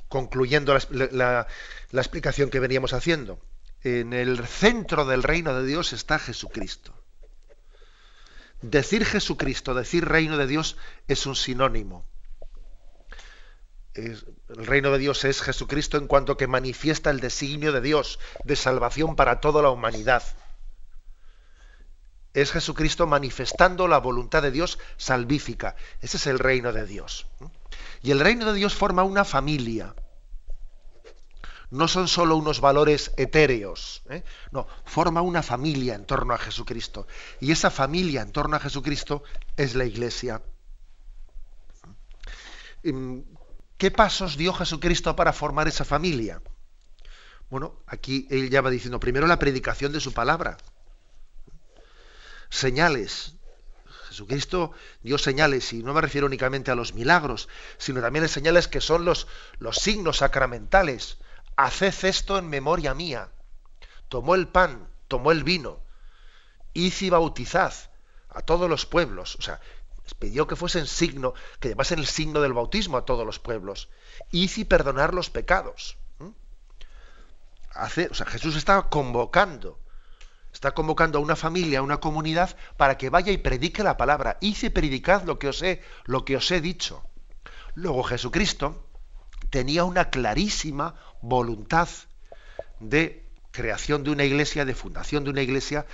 [0.09, 1.47] concluyendo la
[1.93, 3.41] explicación que veníamos haciendo,
[3.83, 6.94] en el centro del reino de Dios está Jesucristo.
[8.65, 12.07] Decir Jesucristo, decir reino de Dios es un sinónimo.
[13.93, 18.57] el reino de Dios es Jesucristo en cuanto que manifiesta el designio de Dios de
[18.57, 20.23] salvación para toda la humanidad.
[22.33, 25.77] Es Jesucristo manifestando la voluntad de Dios salvífica.
[26.01, 27.27] Ese es el reino de Dios.
[28.03, 29.95] Y el reino de Dios forma una familia
[31.71, 34.23] no son solo unos valores etéreos, ¿eh?
[34.51, 37.07] no, forma una familia en torno a Jesucristo.
[37.41, 39.23] Y esa familia en torno a Jesucristo
[39.57, 40.43] es la iglesia.
[43.79, 46.43] ¿Qué pasos dio Jesucristo para formar esa familia?
[47.51, 50.57] Bueno, aquí él ya va diciendo primero la predicación de su palabra.
[52.51, 53.35] Señales.
[54.09, 54.71] Jesucristo
[55.03, 57.49] dio señales, y no me refiero únicamente a los milagros,
[57.79, 59.27] sino también a señales que son los,
[59.59, 61.19] los signos sacramentales
[61.57, 63.31] haced esto en memoria mía.
[64.09, 65.81] Tomó el pan, tomó el vino,
[66.73, 67.73] id y bautizad
[68.29, 69.37] a todos los pueblos.
[69.37, 69.61] O sea,
[70.19, 73.89] pidió que fuesen signo, que llevasen el signo del bautismo a todos los pueblos.
[74.31, 75.97] Id y perdonar los pecados.
[77.73, 79.81] Hace, o sea, Jesús está convocando,
[80.53, 84.37] está convocando a una familia, a una comunidad, para que vaya y predique la palabra.
[84.41, 87.03] Y predicad lo que os he, lo que os he dicho.
[87.75, 88.89] Luego Jesucristo
[89.51, 90.95] tenía una clarísima
[91.29, 91.89] voluntad
[92.81, 95.87] de creación de una iglesia, de fundación de una iglesia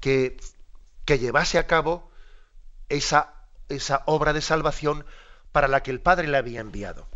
[0.00, 0.36] que,
[1.04, 2.10] que llevase a cabo
[2.88, 3.34] esa,
[3.68, 5.04] esa obra de salvación
[5.52, 7.06] para la que el Padre le había enviado.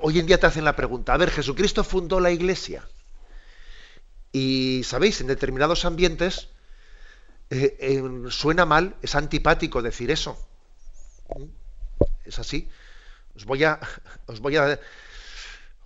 [0.00, 2.88] hoy en día te hacen la pregunta, a ver, Jesucristo fundó la iglesia.
[4.32, 6.48] Y sabéis, en determinados ambientes
[7.50, 10.36] eh, suena mal, es antipático decir eso.
[12.24, 12.68] Es así.
[13.36, 13.78] Os voy a,
[14.26, 14.80] os voy a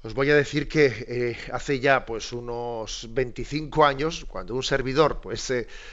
[0.02, 5.20] os voy a decir que eh, hace ya pues unos 25 años, cuando un servidor
[5.20, 5.40] pues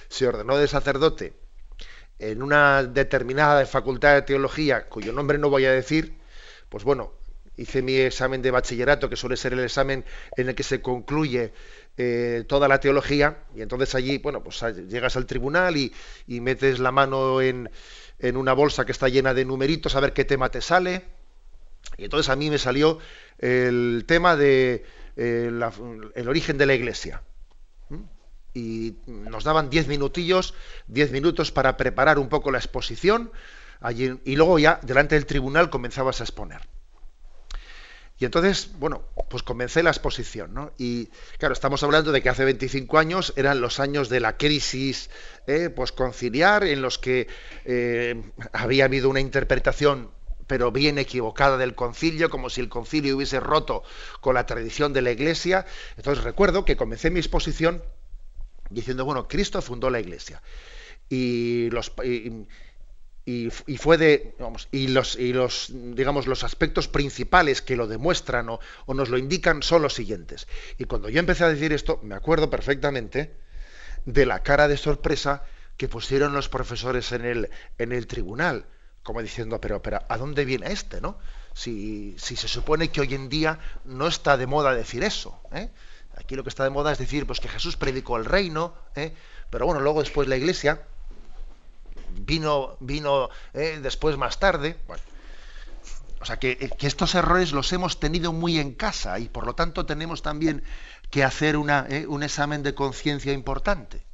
[0.09, 1.33] se ordenó de sacerdote
[2.19, 6.17] en una determinada facultad de teología, cuyo nombre no voy a decir,
[6.69, 7.13] pues bueno,
[7.57, 10.05] hice mi examen de bachillerato, que suele ser el examen
[10.37, 11.53] en el que se concluye
[11.97, 15.93] eh, toda la teología, y entonces allí, bueno, pues llegas al tribunal y,
[16.27, 17.69] y metes la mano en,
[18.19, 21.03] en una bolsa que está llena de numeritos a ver qué tema te sale
[21.97, 22.99] y entonces a mí me salió
[23.39, 25.51] el tema de eh,
[26.15, 27.21] el origen de la iglesia.
[28.53, 30.53] Y nos daban diez minutillos,
[30.87, 33.31] diez minutos para preparar un poco la exposición,
[33.81, 36.61] allí, y luego ya delante del tribunal comenzabas a exponer.
[38.17, 40.71] Y entonces, bueno, pues comencé la exposición, ¿no?
[40.77, 41.07] Y
[41.37, 45.09] claro, estamos hablando de que hace 25 años eran los años de la crisis
[45.47, 47.27] eh, pues conciliar, en los que
[47.65, 48.23] eh,
[48.53, 50.11] había habido una interpretación
[50.47, 53.83] pero bien equivocada del concilio, como si el concilio hubiese roto
[54.21, 55.65] con la tradición de la Iglesia.
[55.97, 57.83] Entonces recuerdo que comencé mi exposición
[58.69, 60.41] diciendo, bueno, Cristo fundó la Iglesia.
[61.09, 61.91] Y los,
[63.25, 64.35] y, fue de
[64.71, 69.63] y los y los digamos los aspectos principales que lo demuestran o, nos lo indican
[69.63, 73.35] son los siguientes y cuando yo empecé a decir esto me acuerdo perfectamente
[74.05, 75.43] de la cara de sorpresa
[75.77, 78.67] que pusieron los profesores en el en el tribunal
[79.05, 81.17] como diciendo pero pero a dónde viene este no
[81.53, 85.69] si, se supone que hoy en día no está de moda decir eso ¿eh?
[86.17, 89.13] aquí lo que está de moda es decir pues que Jesús predicó el reino ¿eh?
[89.49, 90.81] pero bueno luego después la Iglesia
[92.19, 94.77] vino, vino eh, después más tarde.
[96.21, 99.85] o sea, que, estos errores los hemos tenido muy en casa y por lo tanto
[99.85, 100.63] tenemos también
[101.09, 104.04] que hacer un examen de conciencia importante.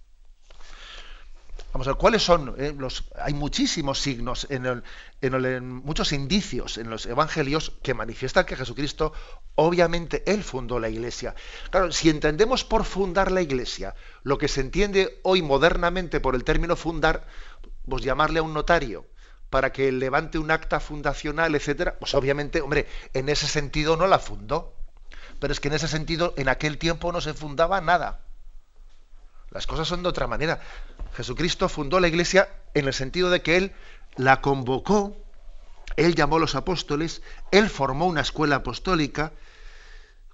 [1.73, 3.05] Vamos a ver, ¿cuáles son eh, los...?
[3.15, 4.83] Hay muchísimos signos, en, el,
[5.21, 9.13] en, muchos indicios en los evangelios que manifiestan que Jesucristo,
[9.55, 11.33] obviamente, Él fundó la iglesia.
[11.69, 16.43] Claro, si entendemos por fundar la iglesia lo que se entiende hoy modernamente por el
[16.43, 17.25] término fundar,
[17.87, 19.05] pues llamarle a un notario
[19.49, 24.19] para que levante un acta fundacional, etcétera, pues obviamente, hombre, en ese sentido no la
[24.19, 24.75] fundó.
[25.39, 28.21] Pero es que en ese sentido, en aquel tiempo no se fundaba nada.
[29.51, 30.61] Las cosas son de otra manera.
[31.13, 33.73] Jesucristo fundó la iglesia en el sentido de que Él
[34.15, 35.17] la convocó,
[35.97, 37.21] Él llamó a los apóstoles,
[37.51, 39.33] Él formó una escuela apostólica,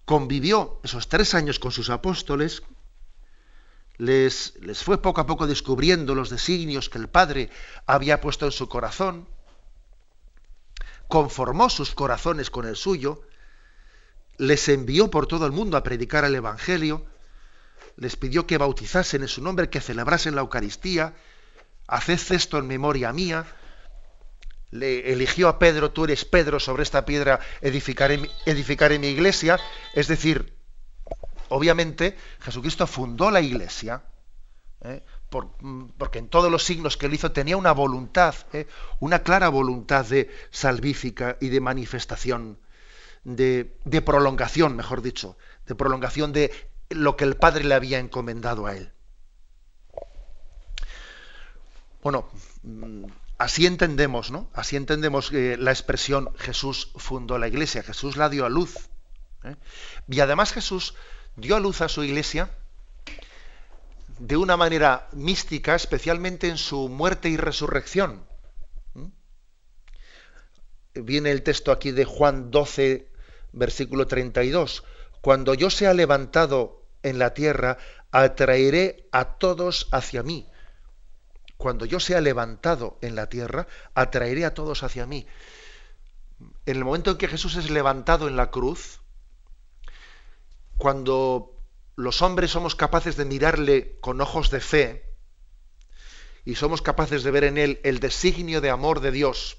[0.06, 2.62] convivió esos tres años con sus apóstoles,
[3.98, 7.50] les, les fue poco a poco descubriendo los designios que el Padre
[7.88, 9.28] había puesto en su corazón,
[11.08, 13.24] conformó sus corazones con el suyo,
[14.38, 17.04] les envió por todo el mundo a predicar el Evangelio,
[17.98, 21.16] les pidió que bautizasen en su nombre, que celebrasen la Eucaristía,
[21.88, 23.46] haced esto en memoria mía,
[24.70, 29.60] le eligió a Pedro, tú eres Pedro, sobre esta piedra edificaré, mi iglesia,
[29.96, 30.54] es decir,
[31.50, 34.04] obviamente Jesucristo fundó la iglesia,
[34.82, 35.04] ¿eh?
[35.98, 38.68] porque en todos los signos que él hizo tenía una voluntad, ¿eh?
[39.00, 42.60] una clara voluntad de salvífica y de manifestación,
[43.24, 46.52] de prolongación, mejor dicho, de prolongación de
[46.90, 48.92] lo que el Padre le había encomendado a él.
[52.02, 52.30] Bueno,
[52.64, 53.06] mm,
[53.38, 54.50] así entendemos, ¿no?
[54.54, 58.90] Así entendemos eh, la expresión Jesús fundó la iglesia, Jesús la dio a luz.
[60.08, 60.96] Y además Jesús
[61.36, 62.50] dio a luz a su iglesia
[64.20, 68.26] de una manera mística, especialmente en su muerte y resurrección.
[68.94, 69.08] ¿Mm?
[70.96, 73.08] Viene el texto aquí de Juan 12,
[73.54, 74.84] versículo 32.
[75.22, 76.77] Cuando yo sea levantado
[77.10, 77.78] en la tierra,
[78.12, 80.48] atraeré a todos hacia mí.
[81.58, 85.28] Cuando yo sea levantado en la tierra, atraeré a todos hacia mí.
[86.66, 89.00] En el momento en que Jesús es levantado en la cruz,
[90.78, 91.56] cuando
[91.96, 95.16] los hombres somos capaces de mirarle con ojos de fe
[96.46, 99.58] y somos capaces de ver en él el designio de amor de Dios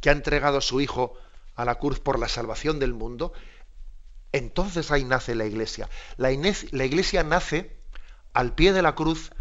[0.00, 1.14] que ha entregado a su Hijo
[1.54, 3.32] a la cruz por la salvación del mundo,
[4.32, 5.88] entonces ahí nace la iglesia.
[6.16, 7.76] La, iglesia nace
[8.32, 9.32] al pie de la cruz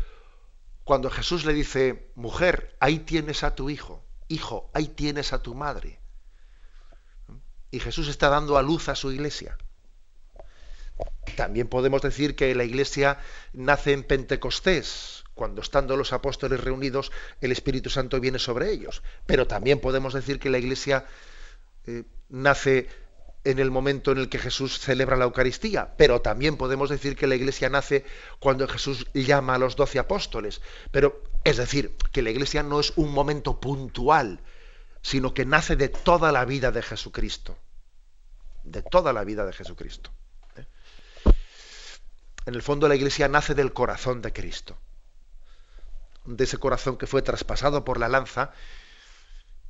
[0.84, 5.54] cuando Jesús le dice, mujer, ahí tienes a tu hijo, hijo, ahí tienes a tu
[5.54, 6.00] madre.
[7.72, 9.58] Y Jesús está dando a luz a su iglesia.
[11.36, 13.20] También podemos decir que la Iglesia
[13.54, 19.04] nace en Pentecostés, cuando estando los apóstoles reunidos, el Espíritu Santo viene sobre ellos.
[19.26, 21.06] Pero también podemos decir que la Iglesia
[21.86, 22.90] eh, nace
[23.44, 27.28] en el momento en el que Jesús celebra la Eucaristía, pero también podemos decir que
[27.28, 28.06] la Iglesia nace
[28.40, 30.62] cuando Jesús llama a los doce apóstoles.
[30.92, 34.42] Pero es decir, que la Iglesia no es un momento puntual,
[35.02, 37.58] sino que nace de toda la vida de Jesucristo.
[38.64, 40.12] De toda la vida de Jesucristo.
[42.50, 44.76] En el fondo la iglesia nace del corazón de Cristo,
[46.26, 48.54] de ese corazón que fue traspasado por la lanza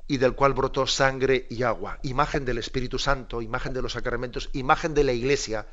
[0.10, 4.50] y del cual brotó sangre y agua, imagen del Espíritu Santo, imagen de los sacramentos,
[4.54, 5.68] imagen de la iglesia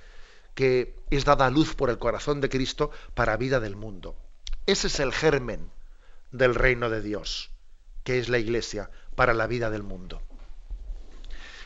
[0.55, 4.15] que es dada a luz por el corazón de Cristo para vida del mundo.
[4.67, 5.71] Ese es el germen
[6.33, 7.51] del reino de Dios,
[8.05, 10.21] que es la iglesia para la vida del mundo.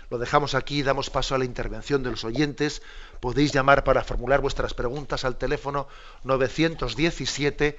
[0.08, 2.82] Lo dejamos aquí, damos paso a la intervención de los oyentes.
[3.18, 5.88] Podéis llamar para formular vuestras preguntas al teléfono
[6.22, 7.78] 917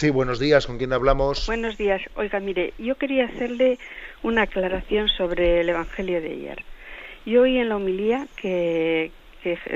[0.00, 0.66] Sí, buenos días.
[0.66, 1.46] ¿Con quién hablamos?
[1.46, 2.00] Buenos días.
[2.14, 3.78] Oiga, mire, yo quería hacerle
[4.22, 6.64] una aclaración sobre el Evangelio de ayer.
[7.26, 9.10] Yo oí en la homilía que,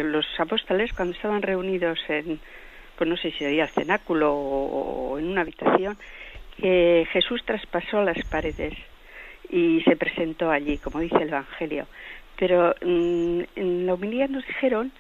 [0.02, 2.40] los apóstoles, cuando estaban reunidos en,
[2.96, 5.98] pues no sé si sería cenáculo o, en una habitación,
[6.56, 8.72] que Jesús traspasó las paredes
[9.50, 11.86] y se presentó allí, como dice el Evangelio.
[12.38, 14.90] Pero mm, en la homilía nos dijeron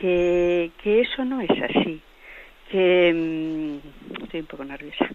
[0.00, 2.00] que, que eso no es así,
[2.70, 5.08] que mm, estoy un poco nerviosa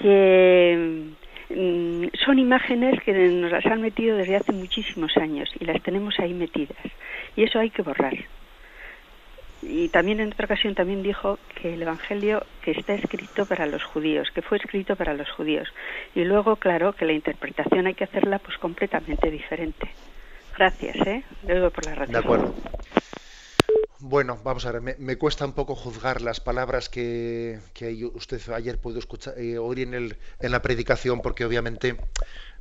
[0.00, 1.08] que
[1.50, 6.18] mm, son imágenes que nos las han metido desde hace muchísimos años y las tenemos
[6.18, 6.76] ahí metidas.
[7.36, 8.14] Y eso hay que borrar.
[9.62, 13.82] Y también en otra ocasión también dijo que el evangelio que está escrito para los
[13.84, 15.68] judíos que fue escrito para los judíos.
[16.14, 19.88] Y luego claro que la interpretación hay que hacerla pues completamente diferente.
[20.56, 22.54] Gracias eh luego por la razón de acuerdo
[24.00, 27.58] bueno, vamos a ver, me, cuesta un poco juzgar las palabras que,
[28.14, 31.96] usted ayer pudo escuchar, eh, oír en, el, en la predicación, porque obviamente,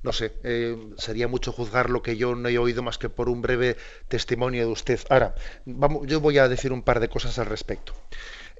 [0.01, 3.27] no sé, eh, sería mucho juzgar lo que yo no he oído más que por
[3.27, 3.75] un breve
[4.07, 4.99] testimonio de usted.
[5.09, 7.93] Ahora, vamos, yo voy a decir un par de cosas al respecto.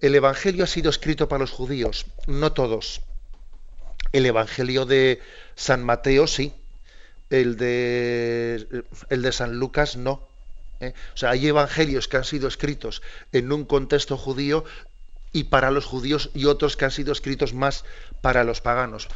[0.01, 3.01] El Evangelio ha sido escrito para los judíos, no todos.
[4.11, 5.21] El Evangelio de
[5.55, 6.53] San Mateo sí,
[7.29, 10.34] el de, el de San Lucas no
[10.79, 10.93] ¿eh?
[11.13, 13.01] O sea, hay evangelios que han sido escritos
[13.31, 14.65] en un contexto judío
[15.31, 17.83] y para los judíos y otros que han sido escritos más
[18.21, 19.07] para los paganos,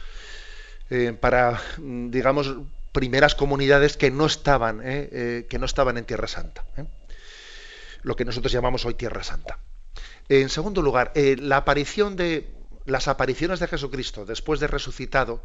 [0.89, 2.55] eh, para, mm, digamos,
[2.91, 5.45] primeras comunidades que no estaban, ¿eh?
[5.49, 6.65] que no estaban en Tierra Santa,
[8.01, 9.59] lo que nosotros llamamos hoy Tierra Santa.
[10.27, 12.49] En segundo lugar, la aparición de
[12.85, 15.43] las apariciones de Jesucristo después de resucitado,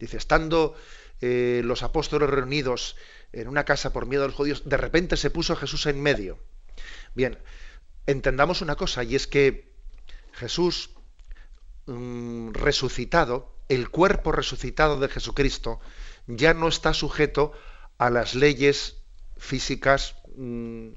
[0.00, 0.74] dice, estando
[1.20, 2.96] los apóstoles reunidos
[3.40, 6.38] en una casa por miedo a los judíos, de repente se puso Jesús en medio.
[7.14, 7.38] Bien,
[8.06, 9.72] entendamos una cosa, y es que
[10.32, 10.90] Jesús
[11.86, 15.80] mm, resucitado, el cuerpo resucitado de Jesucristo,
[16.26, 17.52] ya no está sujeto
[17.98, 18.96] a las leyes
[19.36, 20.88] físicas mm,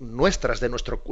[0.00, 1.02] nuestras, de nuestro,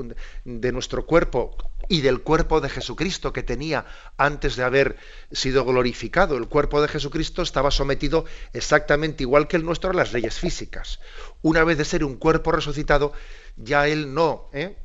[0.44, 1.56] de nuestro cuerpo
[1.88, 3.86] y del cuerpo de Jesucristo que tenía
[4.16, 4.96] antes de haber
[5.30, 6.36] sido glorificado.
[6.36, 11.00] El cuerpo de Jesucristo estaba sometido exactamente igual que el nuestro a las leyes físicas.
[11.42, 13.12] Una vez de ser un cuerpo resucitado,
[13.56, 14.76] ya él no, ¿eh?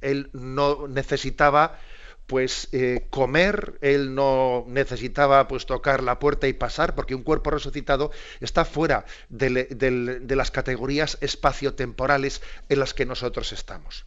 [0.00, 1.78] él no necesitaba
[2.26, 7.50] pues eh, comer, él no necesitaba pues tocar la puerta y pasar, porque un cuerpo
[7.50, 8.10] resucitado
[8.40, 14.06] está fuera de, las categorías espaciotemporales en las que nosotros estamos.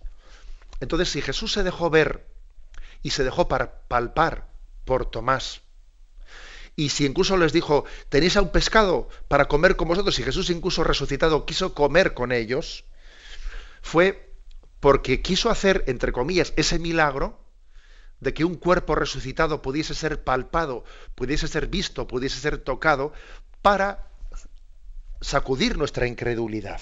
[0.80, 2.26] Entonces, si Jesús se dejó ver
[3.04, 4.48] y se dejó palpar
[4.86, 5.62] por Tomás,
[6.76, 10.50] y si incluso les dijo, tenéis a un pescado para comer con vosotros, y Jesús
[10.50, 12.86] incluso resucitado quiso comer con ellos,
[13.82, 14.34] fue
[14.80, 17.45] porque quiso hacer, entre comillas, ese milagro
[18.26, 23.14] de que un cuerpo resucitado pudiese ser palpado, pudiese ser visto, pudiese ser tocado,
[23.62, 24.08] para
[25.22, 26.82] sacudir nuestra incredulidad.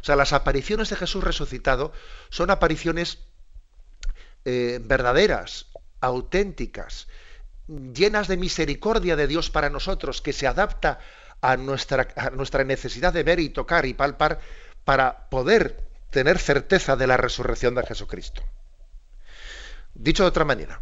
[0.00, 1.92] O sea, las apariciones de Jesús resucitado
[2.28, 3.20] son apariciones
[4.44, 5.66] eh, verdaderas,
[6.00, 7.06] auténticas,
[7.68, 10.98] llenas de misericordia de Dios para nosotros, que se adapta
[11.40, 14.40] a nuestra, a nuestra necesidad de ver y tocar y palpar
[14.84, 18.42] para poder tener certeza de la resurrección de Jesucristo.
[19.98, 20.80] Dicho de otra manera,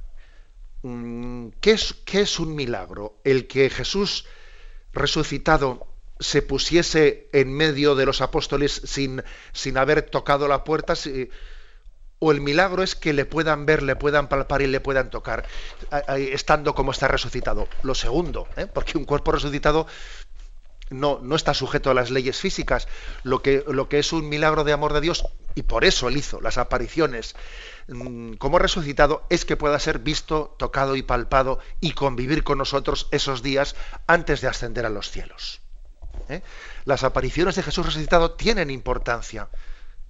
[0.82, 3.18] mm, ¿qué es, es un milagro?
[3.24, 4.26] El que Jesús
[4.92, 5.86] resucitado
[6.20, 10.92] se pusiese en medio de los apóstoles sin, sin haber tocado la puerta,
[12.18, 15.46] o el milagro es que le puedan ver, le puedan palpar y le puedan tocar,
[16.16, 17.68] estando como está resucitado.
[17.82, 18.66] Lo segundo, ¿eh?
[18.66, 19.86] porque un cuerpo resucitado
[20.90, 22.88] no, no está sujeto a las leyes físicas,
[23.22, 25.24] lo que, lo que es un milagro de amor de Dios,
[25.54, 27.34] y por eso él hizo las apariciones
[27.88, 33.08] mm, como resucitado, es que pueda ser visto, tocado y palpado y convivir con nosotros
[33.10, 33.74] esos días
[34.06, 35.60] antes de ascender a los cielos.
[36.28, 36.42] ¿eh?
[36.84, 39.48] Las apariciones de Jesús resucitado tienen importancia,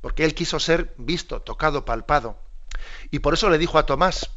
[0.01, 2.39] porque él quiso ser visto, tocado, palpado.
[3.11, 4.31] Y por eso le dijo a Tomás,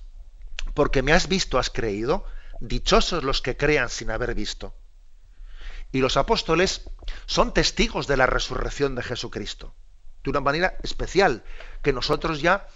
[0.73, 2.23] porque me has visto, has creído,
[2.59, 4.73] dichosos los que crean sin haber visto.
[5.91, 6.89] Y los apóstoles
[7.25, 9.73] son testigos de la resurrección de Jesucristo,
[10.23, 11.43] de una manera especial,
[11.81, 12.67] que nosotros ya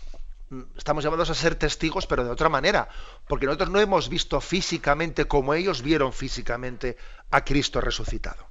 [0.50, 2.90] mm, estamos llamados a ser testigos, pero de otra manera,
[3.28, 6.98] porque nosotros no hemos visto físicamente como ellos vieron físicamente
[7.30, 8.48] a Cristo resucitado.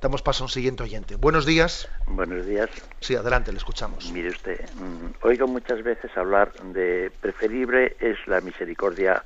[0.00, 1.16] Damos paso a un siguiente oyente.
[1.16, 1.88] Buenos días.
[2.06, 2.68] Buenos días.
[3.00, 4.12] Sí, adelante, le escuchamos.
[4.12, 9.24] Mire usted, mm, oigo muchas veces hablar de preferible es la misericordia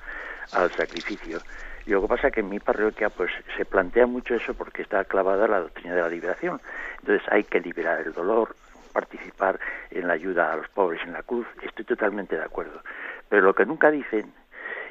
[0.53, 1.41] al sacrificio.
[1.91, 4.83] Y lo que pasa es que en mi parroquia pues se plantea mucho eso porque
[4.83, 6.61] está clavada la doctrina de la liberación.
[7.01, 8.55] Entonces hay que liberar el dolor,
[8.93, 9.59] participar
[9.91, 11.49] en la ayuda a los pobres en la cruz.
[11.61, 12.81] Estoy totalmente de acuerdo.
[13.29, 14.33] Pero lo que nunca dicen,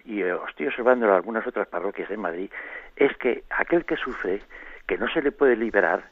[0.04, 2.52] y estoy observando en algunas otras parroquias de Madrid,
[2.98, 4.42] es que aquel que sufre,
[4.86, 6.04] que no se le puede liberar,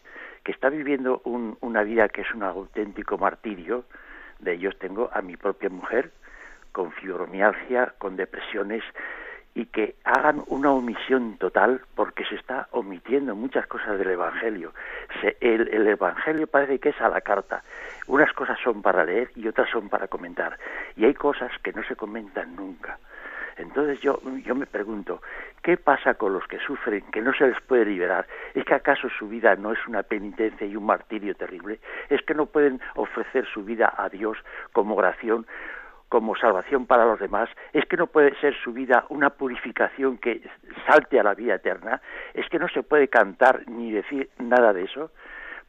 [0.46, 3.84] que está viviendo una vida que es un auténtico martirio,
[4.40, 6.12] de ellos tengo a mi propia mujer,
[6.72, 8.86] con fibromialgia, con depresiones,
[9.58, 14.72] y que hagan una omisión total porque se está omitiendo muchas cosas del Evangelio.
[15.42, 17.64] el, el, Evangelio parece que es a la carta.
[18.06, 20.60] Unas cosas son para leer y otras son para comentar.
[20.96, 23.00] Y hay cosas que no se comentan nunca.
[23.58, 25.24] Entonces yo, yo me pregunto,
[25.64, 28.28] ¿qué pasa con los que sufren, que no se les puede liberar?
[28.54, 31.80] ¿Es que acaso su vida no es una penitencia y un martirio terrible?
[32.10, 34.38] ¿Es que no pueden ofrecer su vida a Dios
[34.72, 35.48] como oración?
[36.10, 40.42] Como salvación para los demás, es que no puede ser su vida una purificación que
[40.86, 42.02] salte a la vida eterna,
[42.34, 45.12] es que no se puede cantar ni decir nada de eso.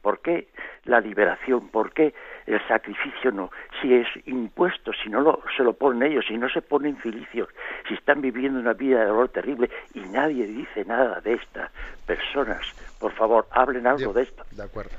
[0.01, 0.47] ¿Por qué
[0.85, 1.67] la liberación?
[1.67, 2.13] ¿Por qué
[2.45, 3.51] el sacrificio no?
[3.81, 7.49] Si es impuesto, si no lo, se lo ponen ellos, si no se ponen filicios,
[7.85, 11.69] si están viviendo una vida de dolor terrible y nadie dice nada de estas
[12.05, 12.61] personas,
[12.97, 14.45] por favor, hablen algo de, esto.
[14.51, 14.95] De acuerdo.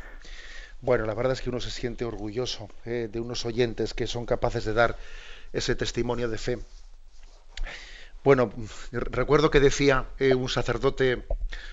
[0.83, 4.25] Bueno, la verdad es que uno se siente orgulloso eh, de unos oyentes que son
[4.25, 4.97] capaces de dar
[5.53, 6.59] ese testimonio de fe.
[8.23, 8.53] Bueno,
[8.93, 11.27] recuerdo que decía eh, un sacerdote,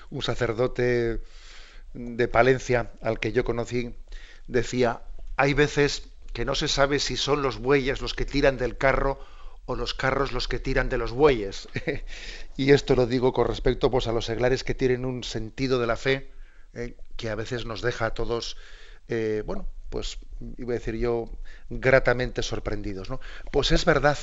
[0.09, 1.21] un sacerdote
[1.93, 3.95] de Palencia al que yo conocí,
[4.47, 5.01] decía,
[5.35, 9.19] hay veces que no se sabe si son los bueyes los que tiran del carro
[9.65, 11.67] o los carros los que tiran de los bueyes.
[12.57, 15.87] y esto lo digo con respecto pues, a los seglares que tienen un sentido de
[15.87, 16.31] la fe
[16.73, 18.55] eh, que a veces nos deja a todos,
[19.09, 20.19] eh, bueno, pues
[20.57, 21.29] iba a decir yo,
[21.69, 23.09] gratamente sorprendidos.
[23.09, 23.19] ¿no?
[23.51, 24.17] Pues es verdad,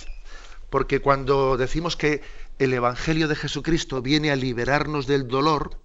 [0.70, 2.22] porque cuando decimos que
[2.58, 5.78] el Evangelio de Jesucristo viene a liberarnos del dolor,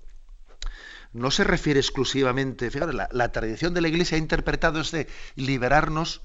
[1.13, 6.21] no se refiere exclusivamente, fíjate, la, tradición de la Iglesia ha interpretado este liberarnos,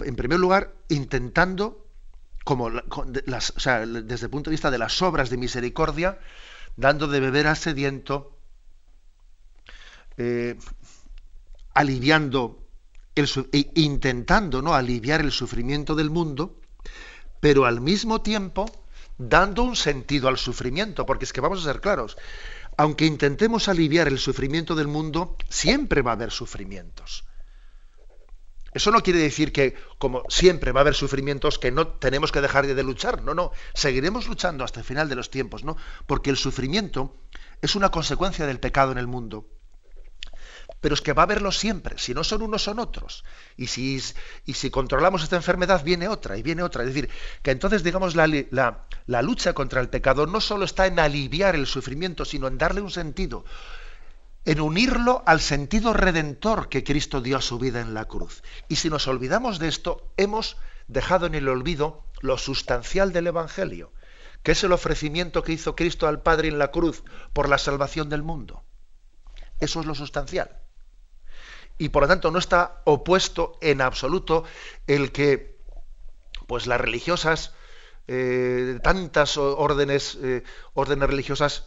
[0.00, 1.86] en primer lugar, intentando,
[2.44, 6.18] como desde el punto de vista de las obras de misericordia,
[6.76, 8.36] dando de beber al sediento,
[10.18, 10.58] eh,
[11.74, 12.66] aliviando,
[13.14, 14.74] el, e intentando ¿no?
[14.74, 16.60] aliviar el sufrimiento del mundo,
[17.40, 18.66] pero al mismo tiempo
[19.18, 22.16] dando un sentido al sufrimiento, porque es que vamos a ser claros,
[22.76, 27.24] aunque intentemos aliviar el sufrimiento del mundo, siempre va a haber sufrimientos.
[28.72, 32.40] Eso no quiere decir que, como siempre va a haber sufrimientos, que no tenemos que
[32.40, 33.22] dejar de luchar.
[33.22, 33.52] No, no.
[33.74, 35.76] Seguiremos luchando hasta el final de los tiempos, ¿no?
[36.06, 37.14] Porque el sufrimiento
[37.60, 39.46] es una consecuencia del pecado en el mundo
[40.82, 41.94] pero es que va a haberlo siempre.
[41.96, 43.24] Si no son unos, son otros.
[43.56, 44.02] Y si,
[44.44, 46.82] y si controlamos esta enfermedad, viene otra y viene otra.
[46.82, 47.08] Es decir,
[47.40, 48.26] que entonces, digamos, la,
[49.06, 52.80] la, lucha contra el pecado no solo está en aliviar el sufrimiento, sino en darle
[52.80, 53.44] un sentido,
[54.44, 58.42] en unirlo al sentido redentor que Cristo dio a su vida en la cruz.
[58.68, 60.56] Y si nos olvidamos de esto, hemos
[60.88, 63.92] dejado en el olvido lo sustancial del Evangelio,
[64.42, 68.08] que es el ofrecimiento que hizo Cristo al Padre en la cruz por la salvación
[68.08, 68.64] del mundo.
[69.60, 70.61] Eso es lo sustancial
[71.82, 74.44] y por lo tanto no está opuesto en absoluto
[74.86, 75.58] el que
[76.46, 77.54] pues las religiosas
[78.06, 81.66] eh, tantas órdenes eh, órdenes religiosas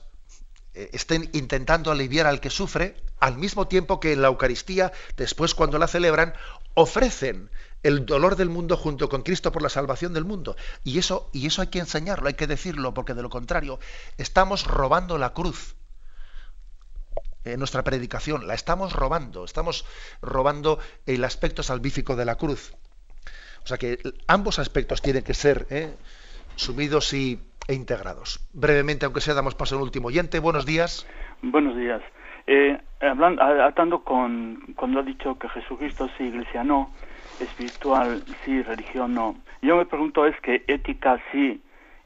[0.74, 5.54] eh, estén intentando aliviar al que sufre al mismo tiempo que en la Eucaristía después
[5.54, 6.34] cuando la celebran
[6.76, 7.52] ofrecen
[7.84, 10.56] el dolor del mundo junto con Cristo por la salvación del mundo.
[10.86, 13.80] Y eso y eso hay que enseñarlo hay que decirlo porque de lo contrario
[14.18, 15.76] estamos robando la cruz
[17.46, 19.86] en nuestra predicación, la estamos robando, estamos
[20.22, 22.74] robando el aspecto salvífico de la cruz.
[23.64, 25.96] O sea que ambos aspectos tienen que ser ¿eh?
[26.56, 28.48] sumidos y, e integrados.
[28.54, 30.40] Brevemente, aunque sea, damos paso al último oyente.
[30.40, 31.08] Buenos días.
[31.42, 32.02] Buenos días.
[32.48, 36.92] Eh, hablando, atando con cuando ha dicho que Jesucristo sí, iglesia no,
[37.40, 39.36] espiritual sí, religión no.
[39.62, 41.62] Yo me pregunto es que ética sí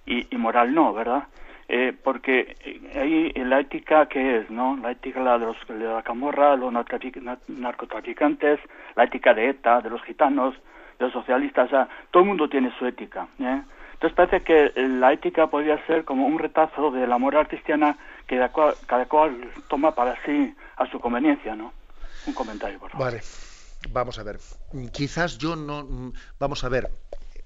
[0.06, 1.28] y, moral no, ¿verdad?
[1.72, 2.58] Eh, porque
[2.96, 4.76] ahí la ética qué es, ¿no?
[4.78, 8.60] La ética de, los, de la camorra, los narcotraficantes,
[8.96, 10.56] la ética de ETA, de los gitanos,
[10.98, 13.28] de los socialistas, o todo el mundo tiene su ética.
[13.40, 13.62] ¿eh?
[13.94, 17.96] Entonces parece que la ética podría ser como un retazo de la moral cristiana
[18.26, 18.38] que
[18.88, 21.72] cada cual, toma para sí a su conveniencia, ¿no?
[22.26, 23.06] Un comentario, por favor.
[23.06, 23.22] Vale,
[23.92, 24.40] vamos a ver.
[24.92, 26.90] Quizás yo no, vamos a ver.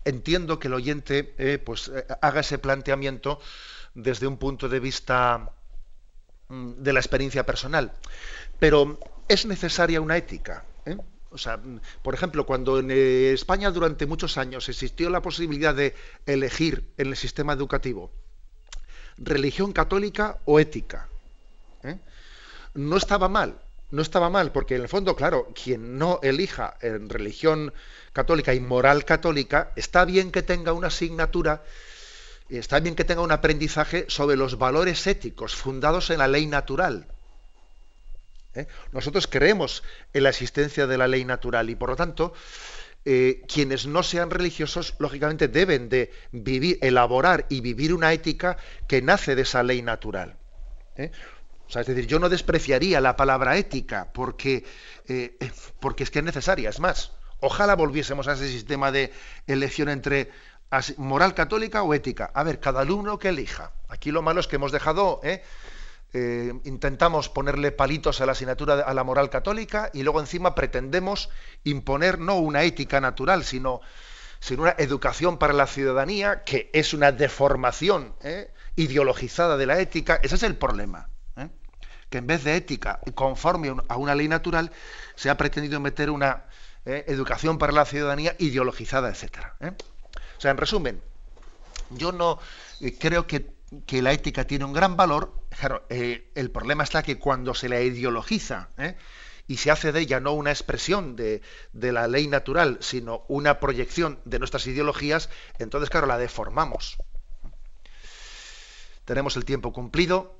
[0.06, 3.40] Entiendo que el oyente, eh, pues, eh, haga ese planteamiento
[3.94, 5.52] desde un punto de vista
[6.50, 7.94] mm, de la experiencia personal,
[8.60, 10.66] pero es necesaria una ética.
[10.86, 10.98] ¿eh?
[11.30, 11.60] O sea,
[12.02, 15.96] por ejemplo, cuando en España durante muchos años existió la posibilidad de
[16.26, 18.12] elegir en el sistema educativo
[19.18, 21.08] religión católica o ética,
[22.74, 23.60] no estaba mal,
[23.94, 27.72] no estaba mal, porque en el fondo, claro, quien no elija en religión
[28.12, 31.62] católica y moral católica, está bien que tenga una asignatura,
[32.50, 37.06] está bien que tenga un aprendizaje sobre los valores éticos fundados en la ley natural.
[38.56, 38.66] ¿eh?
[38.94, 42.34] Nosotros creemos en la existencia de la ley natural y por lo tanto
[43.06, 49.04] eh, quienes no sean religiosos lógicamente deben de vivir, elaborar y vivir una ética que
[49.04, 50.36] nace de esa ley natural.
[50.98, 51.12] ¿eh?
[51.68, 54.66] O sea, es decir, yo no despreciaría la palabra ética porque,
[55.80, 56.70] porque es que es necesaria.
[56.70, 59.12] Es más, ojalá volviésemos a ese sistema de
[59.48, 60.32] elección entre
[60.98, 62.32] moral católica o ética.
[62.34, 63.72] A ver, cada alumno que elija.
[63.90, 65.22] Aquí lo malo es que hemos dejado
[66.16, 71.30] eh, intentamos ponerle palitos a la asignatura a la moral católica y luego encima pretendemos
[71.64, 73.82] imponer no una ética natural, sino,
[74.40, 78.52] sino una educación para la ciudadanía que es una deformación ¿eh?
[78.76, 80.20] ideologizada de la ética.
[80.22, 81.10] Ese es el problema.
[82.14, 82.20] ¿Eh?
[82.20, 84.72] Que en vez de ética conforme a una ley natural,
[85.16, 86.46] se ha pretendido meter una
[86.86, 89.56] educación para la ciudadanía ideologizada, etcétera.
[90.38, 91.02] O sea, en resumen,
[91.92, 92.40] yo no
[93.00, 93.54] creo que
[93.86, 97.70] que la ética tiene un gran valor, claro, eh, el problema está que cuando se
[97.70, 98.96] la ideologiza ¿eh?
[99.48, 101.42] y se hace de ella no una expresión de,
[101.74, 106.98] de, la ley natural, sino una proyección de nuestras ideologías, entonces, claro, la deformamos.
[109.06, 110.40] Tenemos el tiempo cumplido.